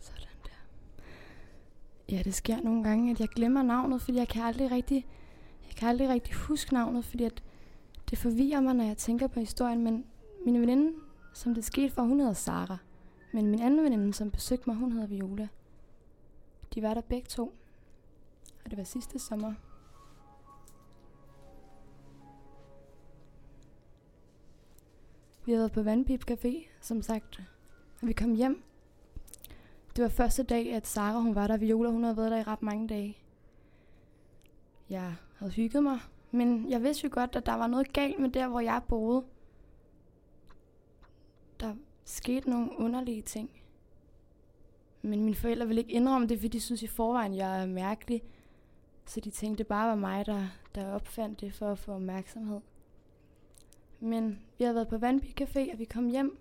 [0.00, 0.50] Sådan der.
[2.16, 5.06] Ja, det sker nogle gange, at jeg glemmer navnet, fordi jeg kan aldrig rigtig,
[5.66, 7.42] jeg kan aldrig rigtig huske navnet, fordi at
[8.10, 9.84] det forvirrer mig, når jeg tænker på historien.
[9.84, 10.04] Men
[10.44, 10.92] min veninde,
[11.32, 12.76] som det skete for, hun hedder Sara.
[13.32, 15.48] Men min anden veninde, som besøgte mig, hun hedder Viola.
[16.74, 17.54] De var der begge to.
[18.64, 19.54] Og det var sidste sommer.
[25.44, 27.40] Vi havde været på Vandpip Café, som sagt.
[28.02, 28.62] Og vi kom hjem.
[29.96, 31.56] Det var første dag, at Sara hun var der.
[31.56, 33.18] Viola hun havde været der i ret mange dage.
[34.90, 35.98] Jeg havde hygget mig.
[36.30, 39.24] Men jeg vidste jo godt, at der var noget galt med der, hvor jeg boede.
[42.04, 43.50] Skete nogle underlige ting.
[45.02, 48.22] Men mine forældre ville ikke indrømme det, fordi de synes i forvejen, jeg er mærkelig.
[49.06, 52.60] Så de tænkte, det bare var mig, der, der opfandt det for at få opmærksomhed.
[54.00, 56.38] Men vi havde været på Vandby Café, og vi kom hjem.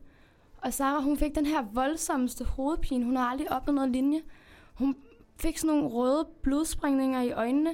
[0.58, 3.06] Og Sara, hun fik den her voldsomste hovedpine.
[3.06, 4.22] Hun har aldrig oplevet noget linje.
[4.74, 4.96] Hun
[5.38, 7.70] fik sådan nogle røde blodspringninger i øjnene.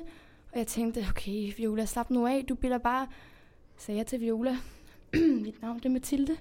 [0.51, 2.45] Og jeg tænkte, okay, Viola, slap nu af.
[2.49, 3.07] Du bliver bare,
[3.77, 4.57] sagde jeg til Viola.
[5.45, 6.37] Mit navn det er Mathilde.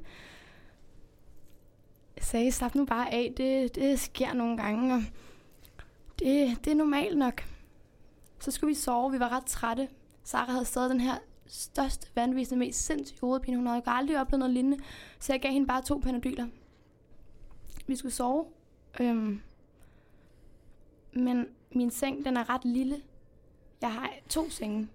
[2.35, 3.35] Sagde, slap nu bare af.
[3.37, 5.03] Det, det sker nogle gange, og
[6.19, 7.45] det, det er normalt nok.
[8.39, 9.13] Så skulle vi sove.
[9.13, 9.89] Vi var ret trætte.
[10.25, 13.57] Sara havde stadig den her største vanvittige, mest sindssyge hovedpine.
[13.57, 14.79] Hun havde aldrig oplevet noget lignende.
[15.21, 16.47] Så jeg gav hende bare to panadyler.
[17.87, 18.47] Vi skulle sove.
[19.01, 19.41] Øhm,
[21.13, 23.03] men min seng, den er ret lille.
[23.81, 24.89] Jeg har to senge.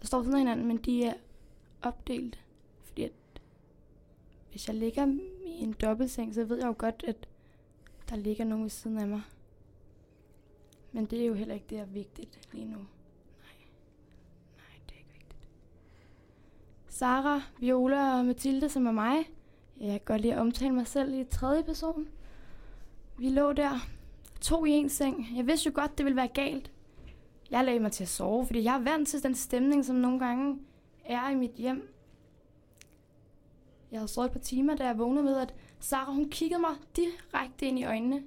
[0.00, 1.14] Der står sådan hinanden, men de er
[1.82, 2.38] opdelt.
[2.84, 3.12] Fordi at
[4.50, 5.06] hvis jeg ligger
[5.56, 7.28] i en dobbeltseng, så ved jeg jo godt, at
[8.10, 9.22] der ligger nogen ved siden af mig.
[10.92, 12.76] Men det er jo heller ikke det, der er vigtigt lige nu.
[12.76, 13.56] Nej,
[14.56, 15.48] nej, det er ikke vigtigt.
[16.88, 19.16] Sara, Viola og Mathilde, som er mig.
[19.80, 22.08] Jeg kan godt lide at omtale mig selv i tredje person.
[23.18, 23.78] Vi lå der,
[24.40, 25.26] to i en seng.
[25.36, 26.70] Jeg vidste jo godt, det ville være galt.
[27.50, 30.18] Jeg lagde mig til at sove, fordi jeg er vant til den stemning, som nogle
[30.18, 30.58] gange
[31.04, 31.95] er i mit hjem.
[33.90, 36.76] Jeg havde sovet et par timer, da jeg vågnede med, at Sara hun kiggede mig
[36.96, 38.22] direkte ind i øjnene.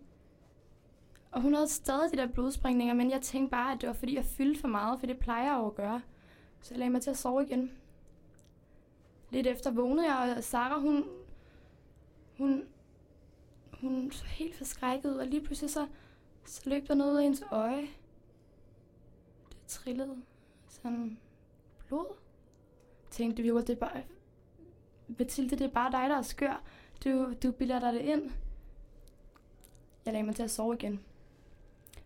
[1.31, 4.15] Og hun havde stadig de der blodspringninger, men jeg tænkte bare, at det var fordi,
[4.15, 6.01] jeg fyldte for meget, for det plejer jeg jo at gøre.
[6.61, 7.71] Så jeg lagde mig til at sove igen
[9.31, 11.05] lidt efter vågnede jeg, og Sara, hun,
[12.37, 12.63] hun,
[13.73, 15.87] hun så helt forskrækket ud, og lige pludselig så,
[16.45, 17.81] så løb der noget ud af hendes øje.
[19.49, 20.17] Det trillede
[20.67, 21.19] sådan
[21.87, 22.05] blod.
[23.03, 24.03] Jeg tænkte, vi at det bare,
[25.17, 26.61] Mathilde, det er bare dig, der er skør.
[27.03, 28.31] Du, du bilder dig det ind.
[30.05, 30.99] Jeg lagde mig til at sove igen.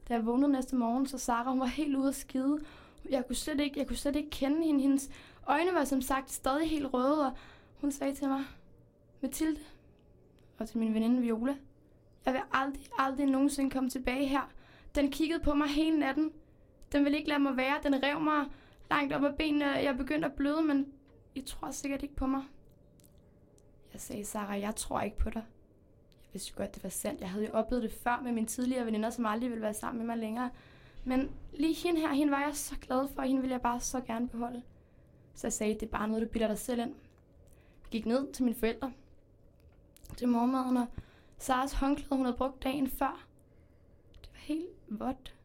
[0.08, 2.60] Da jeg vågnede næste morgen, så Sara, hun var helt ude at skide.
[3.10, 4.82] Jeg kunne slet ikke, jeg kunne slet ikke kende hende.
[4.82, 5.10] Hendes
[5.48, 7.34] øjne var som sagt stadig helt røde, og
[7.82, 8.44] hun sagde til mig,
[9.22, 9.60] Mathilde,
[10.58, 11.56] og til min veninde Viola,
[12.26, 14.50] jeg vil aldrig, aldrig nogensinde komme tilbage her.
[14.96, 16.32] Den kiggede på mig hele natten.
[16.92, 17.80] Den ville ikke lade mig være.
[17.84, 18.46] Den rev mig
[18.90, 19.66] langt op ad benene.
[19.66, 20.94] Jeg begyndte at bløde, men
[21.36, 22.44] I tror sikkert ikke på mig.
[23.94, 25.44] Jeg sagde, Sara, jeg tror ikke på dig.
[26.24, 27.22] Jeg vidste godt, det var sandt.
[27.22, 29.98] Jeg havde jo oplevet det før med mine tidligere veninder, som aldrig ville være sammen
[29.98, 30.50] med mig længere.
[31.04, 33.22] Men lige hende her, hende var jeg så glad for.
[33.22, 34.64] og Hende ville jeg bare så gerne beholde.
[35.34, 36.96] Så jeg sagde, det er bare noget, du bilder dig selv ind.
[37.84, 38.94] Jeg gik ned til mine forældre.
[40.18, 40.88] Til mormaden, og
[41.38, 43.26] Saras håndklæde, hun havde brugt dagen før.
[44.22, 45.36] Det var helt vådt.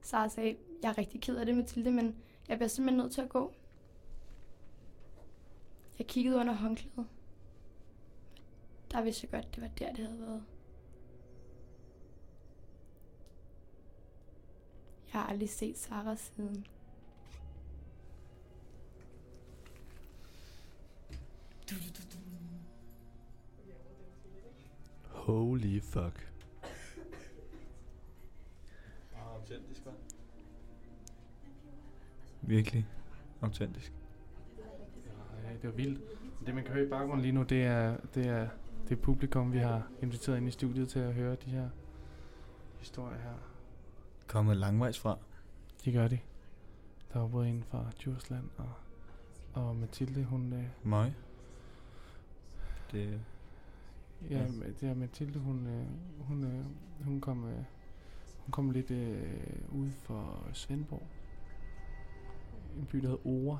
[0.00, 2.16] Sara sagde, jeg er rigtig ked af det, Mathilde, men
[2.48, 3.52] jeg bliver simpelthen nødt til at gå.
[5.98, 7.06] Jeg kiggede under håndklædet.
[8.92, 10.42] Der vidste jeg godt, det var der, det havde været.
[15.12, 16.66] Jeg har aldrig set Sara siden.
[25.04, 26.32] Holy fuck.
[29.14, 29.90] Autentisk, hva'?
[32.42, 32.86] Virkelig
[33.40, 33.92] autentisk.
[35.44, 36.00] Ja, det var vildt.
[36.46, 38.48] Det, man kan høre i baggrunden lige nu, det er, det er
[38.88, 41.68] det publikum, vi har inviteret ind i studiet til at høre de her
[42.78, 43.34] historier her.
[44.26, 45.18] Kommet langvejs fra.
[45.84, 46.18] De gør de.
[47.12, 48.72] Der var både en fra Djursland og,
[49.62, 50.52] og Mathilde, hun...
[50.52, 51.14] Øh, Mig.
[52.92, 53.20] Det
[54.30, 54.46] ja, Ja.
[54.80, 55.86] det er Mathilde, hun, øh,
[56.26, 56.64] hun, øh,
[57.04, 57.64] hun, kom, øh,
[58.38, 59.22] hun kom lidt øh,
[59.72, 61.06] ude for Svendborg.
[62.78, 63.58] En by, der hedder Ore.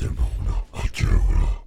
[0.00, 1.66] Dæmoner og djævler.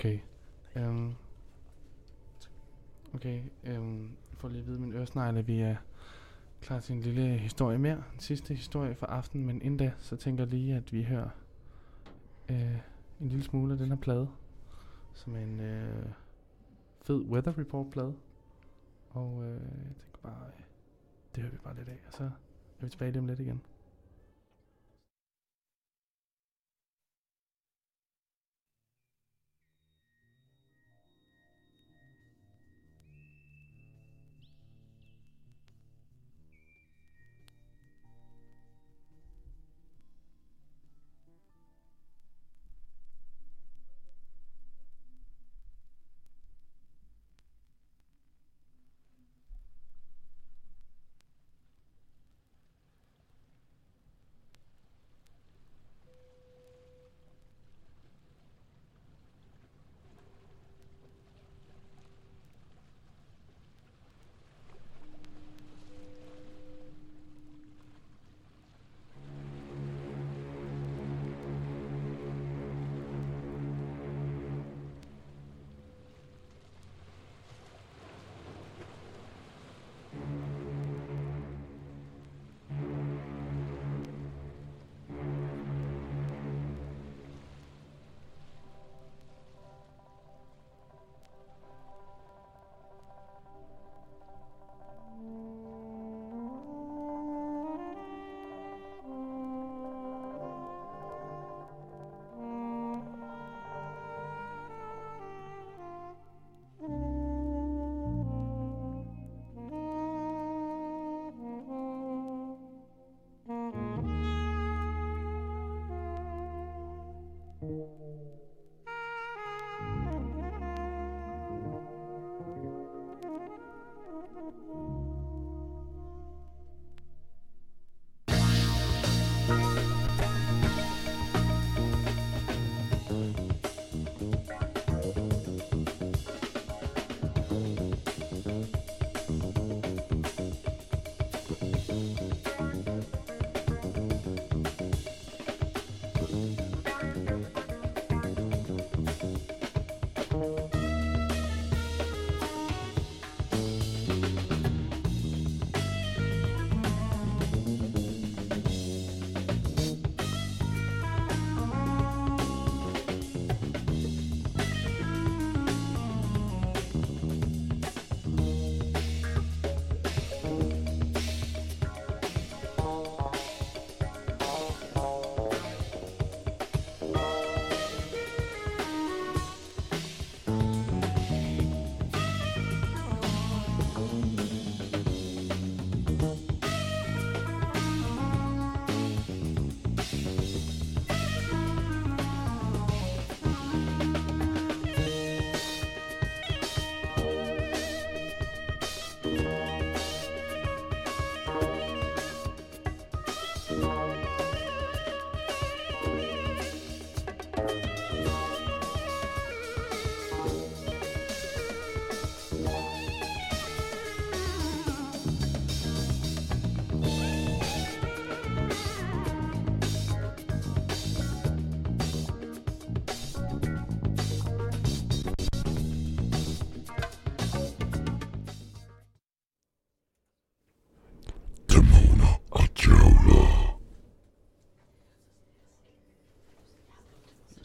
[0.00, 0.20] Okay.
[0.76, 1.16] Um,
[3.14, 3.80] okay, øhm.
[3.82, 5.76] um, for lige at vide min øresnegle, vi er,
[6.60, 8.02] klar til en lille historie mere.
[8.14, 11.28] En sidste historie for aftenen, men inden da, så tænker jeg lige, at vi hører
[12.48, 12.76] øh,
[13.20, 14.28] en lille smule af den her plade,
[15.14, 16.06] som er en øh,
[17.02, 18.14] fed Weather Report-plade.
[19.10, 20.62] Og øh, jeg tænker bare, øh,
[21.34, 22.30] det hører vi bare lidt af, og så er
[22.80, 23.62] vi tilbage lige om lidt igen.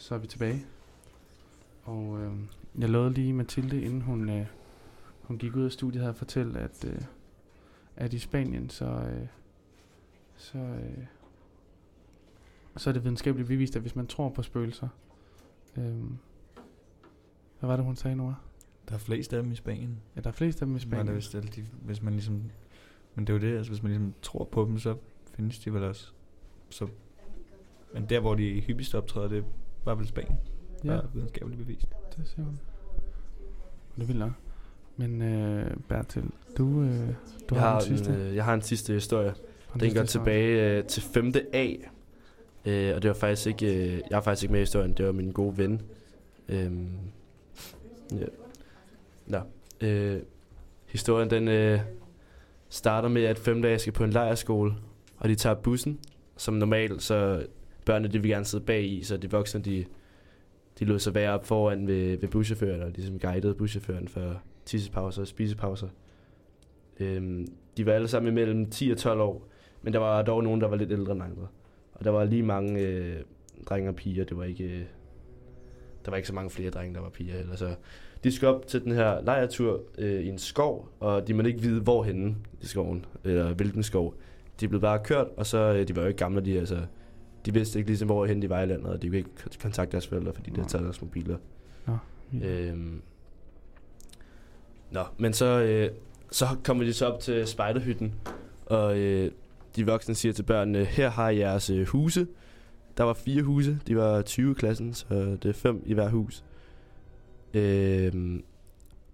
[0.05, 0.65] Så er vi tilbage.
[1.83, 2.33] Og øh,
[2.79, 4.45] jeg lovede lige Mathilde, inden hun, øh,
[5.21, 7.01] hun gik ud af studiet her, at fortælle, at, øh,
[7.95, 9.27] at i Spanien, så, øh,
[10.35, 11.05] så, øh,
[12.77, 14.87] så er det videnskabeligt bevist, at hvis man tror på spøgelser,
[15.77, 16.03] øh,
[17.59, 18.35] hvad var det, hun sagde, Nora?
[18.89, 20.01] Der er flest af dem i Spanien.
[20.15, 21.07] Ja, der er flest af dem i Spanien.
[21.07, 22.43] det vist, eller de, hvis man ligesom...
[23.15, 24.97] Men det er jo det, altså hvis man ligesom tror på dem, så
[25.33, 26.11] findes de vel også.
[26.69, 26.87] Så,
[27.93, 29.45] men der, hvor de hyppigst optræder, det
[29.85, 30.37] var vel Spanien.
[30.83, 30.93] Ja.
[30.93, 30.99] Ja.
[31.13, 31.87] videnskabeligt bevist.
[32.17, 32.59] Det ser hun.
[33.95, 34.31] Det er vildt nok.
[34.97, 36.23] Men øh, Bertil,
[36.57, 37.09] du, øh,
[37.49, 38.13] du jeg, har, har den sidste.
[38.13, 39.29] En, øh, jeg har en sidste historie.
[39.29, 39.35] en
[39.73, 41.33] Den sidste går tilbage øh, til 5.
[41.53, 41.73] A.
[42.65, 45.05] Øh, og det var faktisk ikke, øh, jeg var faktisk ikke med i historien, det
[45.05, 45.81] var min gode ven.
[46.49, 46.89] Øhm,
[48.11, 48.25] ja.
[49.27, 49.39] Nå.
[49.81, 50.21] Øh,
[50.85, 51.79] historien den øh,
[52.69, 53.65] starter med, at 5.
[53.65, 54.73] A skal på en lejrskole,
[55.17, 55.99] og de tager bussen,
[56.37, 57.45] som normalt, så
[57.85, 59.85] børnene de vil gerne sidde bag i, så de voksne de,
[60.79, 65.21] de lod sig være op foran ved, ved buschaufføren, og ligesom guidede buschaufføren for tissepauser
[65.21, 65.87] og spisepauser.
[66.99, 69.47] Øhm, de var alle sammen imellem 10 og 12 år,
[69.81, 71.47] men der var dog nogen, der var lidt ældre end andre.
[71.93, 73.15] Og der var lige mange øh,
[73.69, 74.25] drenge og piger.
[74.25, 74.83] Det var ikke, øh,
[76.05, 77.55] der var ikke så mange flere drenge, der var piger heller.
[77.55, 77.75] Så
[78.23, 81.61] de skulle op til den her lejretur øh, i en skov, og de måtte ikke
[81.61, 84.13] vide, hvorhenne i skoven, eller hvilken skov.
[84.59, 86.77] De blev bare kørt, og så, øh, de var jo ikke gamle, de, altså,
[87.45, 89.29] de vidste ikke ligesom, hvorhen de var i landet, og de kunne ikke
[89.61, 91.37] kontakte deres forældre, fordi de havde taget deres mobiler.
[91.87, 91.97] Nå,
[92.43, 93.01] Øhm,
[94.91, 95.89] nå, men så, øh,
[96.31, 98.13] så kommer de så op til spejderhytten,
[98.65, 99.31] og øh,
[99.75, 102.27] de voksne siger til børnene, her har I jeres øh, huse.
[102.97, 106.09] Der var fire huse, de var 20 i klassen, så det er fem i hver
[106.09, 106.43] hus.
[107.53, 108.43] Øhm,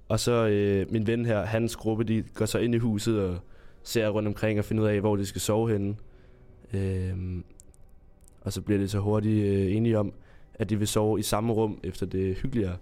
[0.08, 3.38] og så øh, min ven her, hans gruppe, de går så ind i huset og
[3.84, 5.96] ser rundt omkring og finder ud af, hvor de skal sove henne.
[6.74, 7.44] Øhm,
[8.42, 10.14] og så bliver det så hurtigt øh, enige om,
[10.54, 12.78] at de vil sove i samme rum, efter det hyggeligere.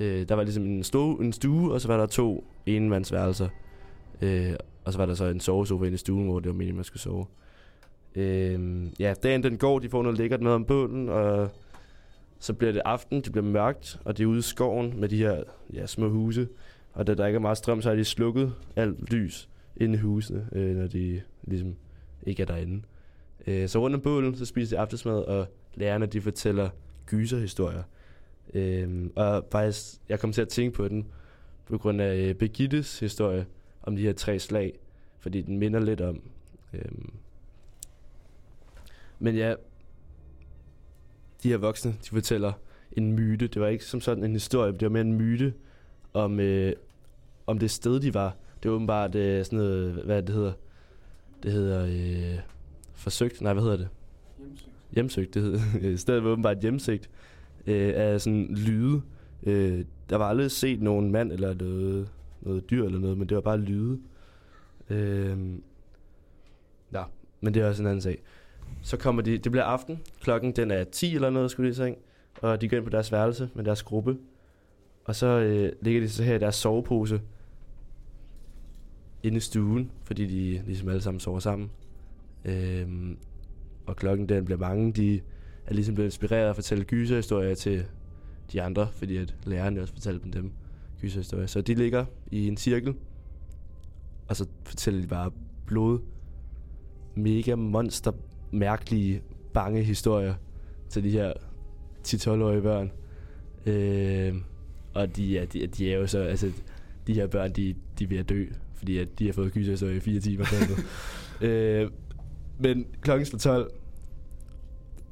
[0.00, 3.48] Øh, der var ligesom en, stue, en stue, og så var der to enmandsværelser.
[4.22, 4.52] Øh,
[4.84, 6.84] og så var der så en sovesofa inde i stuen, hvor det var meningen, man
[6.84, 7.26] skulle sove.
[8.14, 11.50] Øh, ja, dagen den går, de får noget lækkert med om bålen, og
[12.38, 15.16] så bliver det aften, det bliver mørkt, og det er ude i skoven med de
[15.16, 16.48] her ja, små huse.
[16.92, 19.98] Og da der ikke er meget strøm, så har de slukket alt lys inde i
[19.98, 21.74] husene, øh, når de ligesom
[22.26, 22.82] ikke er derinde.
[23.48, 26.68] Øh, så rundt om bålen, så spiser de aftensmad, og lærerne de fortæller
[27.06, 27.82] gyserhistorier.
[28.54, 31.06] Øh, og faktisk, jeg kom til at tænke på den,
[31.66, 33.46] på grund af øh, historie
[33.82, 34.78] om de her tre slag,
[35.18, 36.22] fordi den minder lidt om.
[36.74, 36.92] Øh,
[39.18, 39.54] men ja,
[41.42, 42.52] de her voksne, de fortæller
[42.92, 43.46] en myte.
[43.46, 45.54] Det var ikke som sådan en historie, det var mere en myte
[46.12, 46.72] om, øh,
[47.46, 48.36] om det sted, de var.
[48.62, 50.52] Det var åbenbart øh, sådan noget, hvad det hedder.
[51.42, 52.38] Det hedder øh,
[52.98, 53.88] forsøgt, nej, hvad hedder det?
[54.38, 54.70] Hjemsøgt.
[54.92, 55.96] Hjemsøgt, det hedder.
[56.02, 57.10] Stedet var åbenbart hjemsøgt
[57.66, 59.02] øh, af sådan lyde.
[59.42, 62.08] Øh, der var aldrig set nogen mand eller noget,
[62.40, 64.00] noget dyr eller noget, men det var bare lyde.
[64.90, 65.38] Øh,
[66.92, 67.02] ja,
[67.40, 68.22] men det er også en anden sag.
[68.82, 71.74] Så kommer de, det bliver aften, klokken den er 10 eller noget, skulle de i
[71.74, 71.96] seng,
[72.42, 74.16] og de går ind på deres værelse med deres gruppe.
[75.04, 77.20] Og så øh, ligger de så her i deres sovepose
[79.22, 81.70] inde i stuen, fordi de ligesom alle sammen sover sammen.
[82.44, 83.18] Øhm,
[83.86, 85.20] og klokken den bliver mange, de
[85.66, 87.84] er ligesom blevet inspireret af at fortælle gyserhistorier til
[88.52, 90.52] de andre, fordi at lærerne også fortalte dem dem
[91.00, 91.46] gyserhistorier.
[91.46, 92.94] Så de ligger i en cirkel,
[94.28, 95.30] og så fortæller de bare
[95.66, 95.98] blod,
[97.14, 98.12] mega monster,
[98.52, 99.22] mærkelige,
[99.54, 100.34] bange historier
[100.88, 101.32] til de her
[102.08, 102.92] 10-12-årige børn.
[103.66, 104.34] Øh,
[104.94, 106.52] og de er, de, de er jo så, altså,
[107.06, 109.96] de her børn, de, de er ved at dø, fordi at de har fået gyserhistorier
[109.96, 110.44] i fire timer.
[111.40, 111.90] øh,
[112.58, 113.70] men klokken slår 12,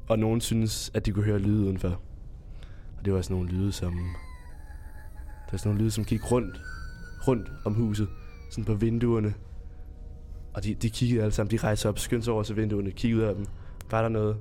[0.07, 2.01] og nogen synes, at de kunne høre lyde udenfor.
[2.97, 3.93] Og det var sådan nogle lyde, som...
[5.45, 6.61] Det var sådan nogle lyde, som gik rundt,
[7.27, 8.07] rundt om huset.
[8.49, 9.33] Sådan på vinduerne.
[10.53, 11.51] Og de, de kiggede alle sammen.
[11.51, 13.45] De rejste sig op, skyndte sig over til vinduerne, kiggede ud af dem.
[13.91, 14.37] Var der noget?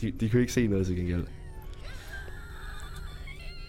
[0.00, 1.24] De, de kunne ikke se noget til gengæld.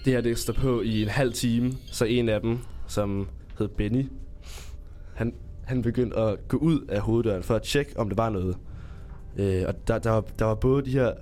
[0.05, 1.74] Det her, det står på i en halv time.
[1.86, 4.05] Så en af dem, som hed Benny,
[5.16, 5.34] han,
[5.66, 8.57] han begyndte at gå ud af hoveddøren for at tjekke, om det var noget.
[9.38, 11.13] Øh, og der, der, var, der var både de her,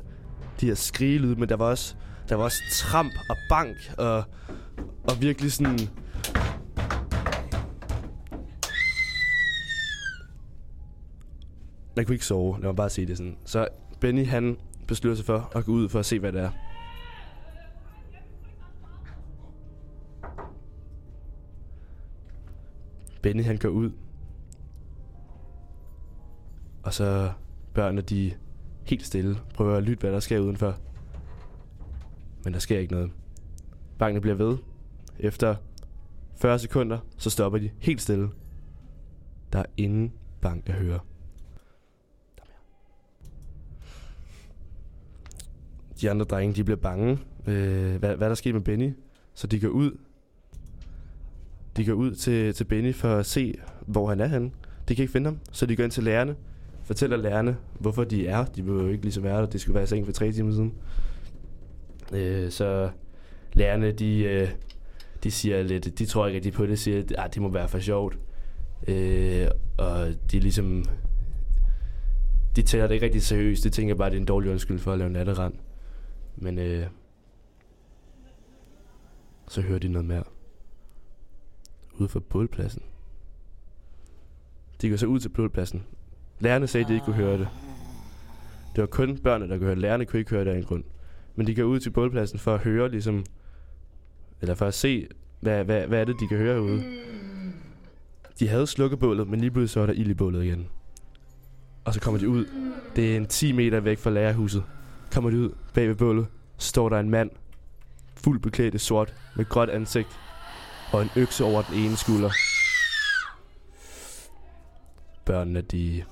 [0.62, 1.96] de her skrigelyde, men der var også,
[2.30, 4.24] der var også tramp og bank og,
[5.04, 5.80] og virkelig sådan...
[11.96, 13.38] Jeg kunne ikke sove, lad mig bare sige det sådan.
[13.46, 13.68] Så
[14.00, 16.50] Benny han beslutter sig for at gå ud for at se, hvad det er.
[23.22, 23.92] Benny han går ud.
[26.84, 27.32] Og så
[27.74, 28.34] børnene de
[28.84, 30.76] helt stille prøver at lytte, hvad der sker udenfor.
[32.44, 33.12] Men der sker ikke noget.
[33.98, 34.58] Bankene bliver ved.
[35.20, 35.56] Efter
[36.36, 38.30] 40 sekunder, så stopper de helt stille.
[39.54, 41.00] Der er ingen bank at høre.
[46.02, 47.20] De andre drenge, de bliver bange.
[47.48, 48.94] Øh, hvad, hvad der sker med Benny?
[49.34, 49.98] Så de går ud.
[51.78, 53.56] De går ud til, til Benny for at se,
[53.88, 54.52] hvor han er henne.
[54.88, 56.36] De kan ikke finde ham, så de går ind til lærerne.
[56.84, 58.46] Fortæller lærerne, hvorfor de er.
[58.46, 59.46] De behøver jo ikke ligesom være der.
[59.46, 60.74] Det skulle være i seng for tre timer siden.
[62.14, 62.90] Øh, så
[63.54, 64.50] lærerne, de, øh,
[65.24, 67.68] de siger lidt, de tror ikke at de på det, siger, at det må være
[67.68, 68.18] for sjovt.
[68.88, 70.86] Øh, og de ligesom,
[72.56, 73.64] de tager det ikke rigtig seriøst.
[73.64, 75.54] De tænker bare, at det er en dårlig undskyld for at lave natterand.
[76.36, 76.88] Men øh,
[79.48, 80.24] så hører de noget mere.
[82.00, 82.82] Ude for bålpladsen.
[84.82, 85.84] De går så ud til bålpladsen.
[86.44, 87.48] Lærerne sagde, at de ikke kunne høre det.
[88.76, 89.82] Det var kun børnene, der kunne høre det.
[89.82, 90.84] Lærerne kunne ikke høre det af en grund.
[91.36, 93.26] Men de går ud til bålpladsen for at høre ligesom...
[94.42, 95.08] Eller for at se,
[95.40, 96.84] hvad, hvad, hvad er det, de kan høre herude.
[98.40, 100.68] De havde slukket bålet, men lige pludselig så var der ild i bålet igen.
[101.86, 102.46] Og så kommer de ud.
[102.96, 104.64] Det er en 10 meter væk fra lærerhuset.
[105.12, 106.28] Kommer de ud bag ved bålet,
[106.58, 107.30] står der en mand,
[108.16, 110.20] fuldt beklædt i sort, med gråt ansigt,
[110.92, 112.32] og en økse over den ene skulder.
[115.26, 116.04] Børnene, de...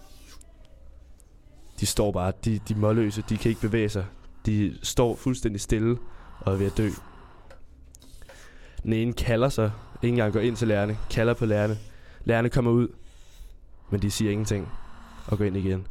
[1.81, 4.05] De står bare, de, de er målløse, de kan ikke bevæge sig.
[4.45, 5.97] De står fuldstændig stille
[6.39, 6.89] og er ved at dø.
[8.83, 9.71] Den ene kalder sig,
[10.01, 11.77] ikke engang går ind til lærerne, kalder på lærerne.
[12.23, 12.87] Lærerne kommer ud,
[13.89, 14.69] men de siger ingenting
[15.27, 15.87] og går ind igen.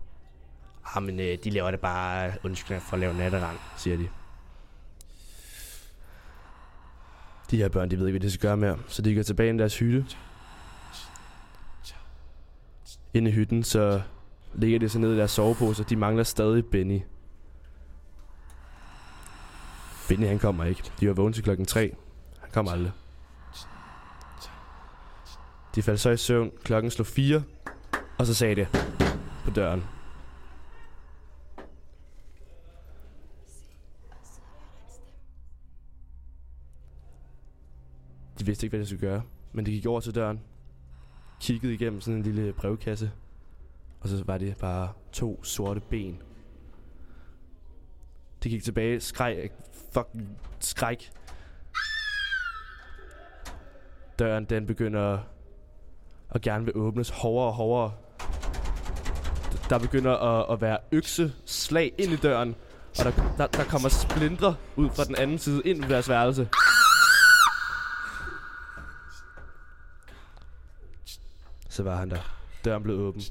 [0.94, 4.08] Ah, men øh, de laver det bare undskyld for at lave natterang, siger de.
[7.50, 9.54] De her børn, de ved ikke, hvad de skal gøre mere, så de går tilbage
[9.54, 10.06] i deres hytte.
[13.14, 14.02] Inde i hytten, så
[14.54, 15.84] ligger de så nede i deres soveposer.
[15.84, 17.00] De mangler stadig Benny.
[20.08, 20.82] Benny, han kommer ikke.
[21.00, 21.96] De var vågne til klokken 3.
[22.40, 22.92] Han kommer aldrig.
[25.74, 26.50] De faldt så i søvn.
[26.64, 27.42] Klokken slog 4.
[28.18, 28.68] Og så sagde det
[29.44, 29.84] på døren.
[38.38, 39.22] De vidste ikke, hvad de skulle gøre.
[39.52, 40.40] Men de gik over til døren.
[41.40, 43.10] Kiggede igennem sådan en lille brevkasse.
[44.00, 46.22] Og så var det bare to sorte ben.
[48.42, 49.50] De gik tilbage, skreg,
[49.92, 51.12] fucking skræk.
[54.18, 55.18] Døren, den begynder
[56.30, 57.92] at gerne vil åbnes hårdere og hårdere.
[59.68, 62.54] Der begynder at, at være økse slag ind i døren,
[62.98, 66.48] og der, der, der kommer splindre ud fra den anden side ind i deres værelse.
[71.68, 72.36] Så var han der.
[72.64, 73.22] Døren blev åben.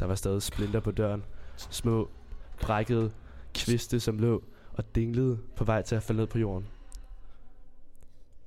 [0.00, 1.24] Der var stadig splinter på døren.
[1.56, 2.08] Små,
[2.60, 3.12] brækkede
[3.54, 6.68] kviste, som lå og dinglede på vej til at falde ned på jorden.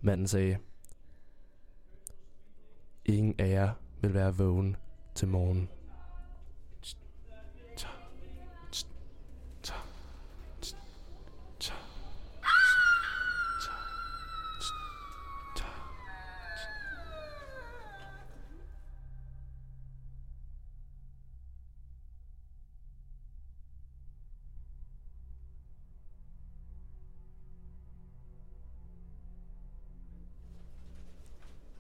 [0.02, 0.58] Manden sagde,
[3.06, 3.70] Ingen af jer
[4.02, 4.76] vil være vågen
[5.16, 5.70] til morgen.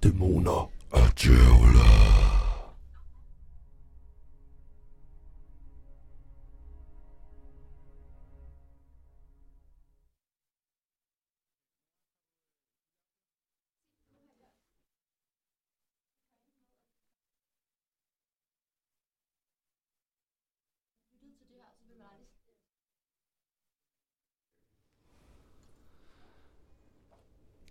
[0.09, 1.79] Dæmoner og djævle.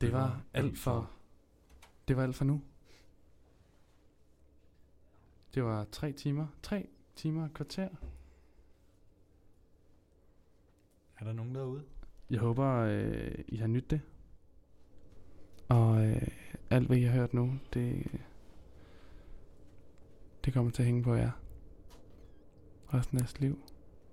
[0.00, 1.17] Det var alt for...
[2.08, 2.62] Det var alt for nu.
[5.54, 6.46] Det var tre timer.
[6.62, 7.88] Tre timer og kvarter.
[11.18, 11.84] Er der nogen derude?
[12.30, 14.00] Jeg håber, øh, I har nydt det.
[15.68, 16.28] Og øh,
[16.70, 18.06] alt, hvad I har hørt nu, det,
[20.44, 21.30] det kommer til at hænge på jer.
[22.94, 23.58] Resten af jeres liv.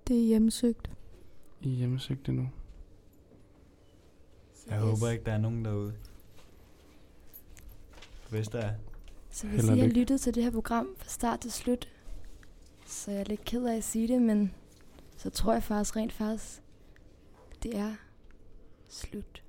[0.08, 0.90] Det er hjemmesøgt.
[1.60, 2.48] I er hjemmesøgte nu.
[4.66, 5.94] Jeg håber ikke, der er nogen derude.
[8.30, 8.72] Hvis der er.
[9.30, 10.00] Så hvis Held I har lykke.
[10.00, 11.88] lyttet til det her program fra start til slut,
[12.86, 14.54] så er jeg lidt ked af at sige det, men
[15.16, 16.62] så tror jeg faktisk rent faktisk,
[17.62, 17.94] det er
[18.88, 19.42] slut.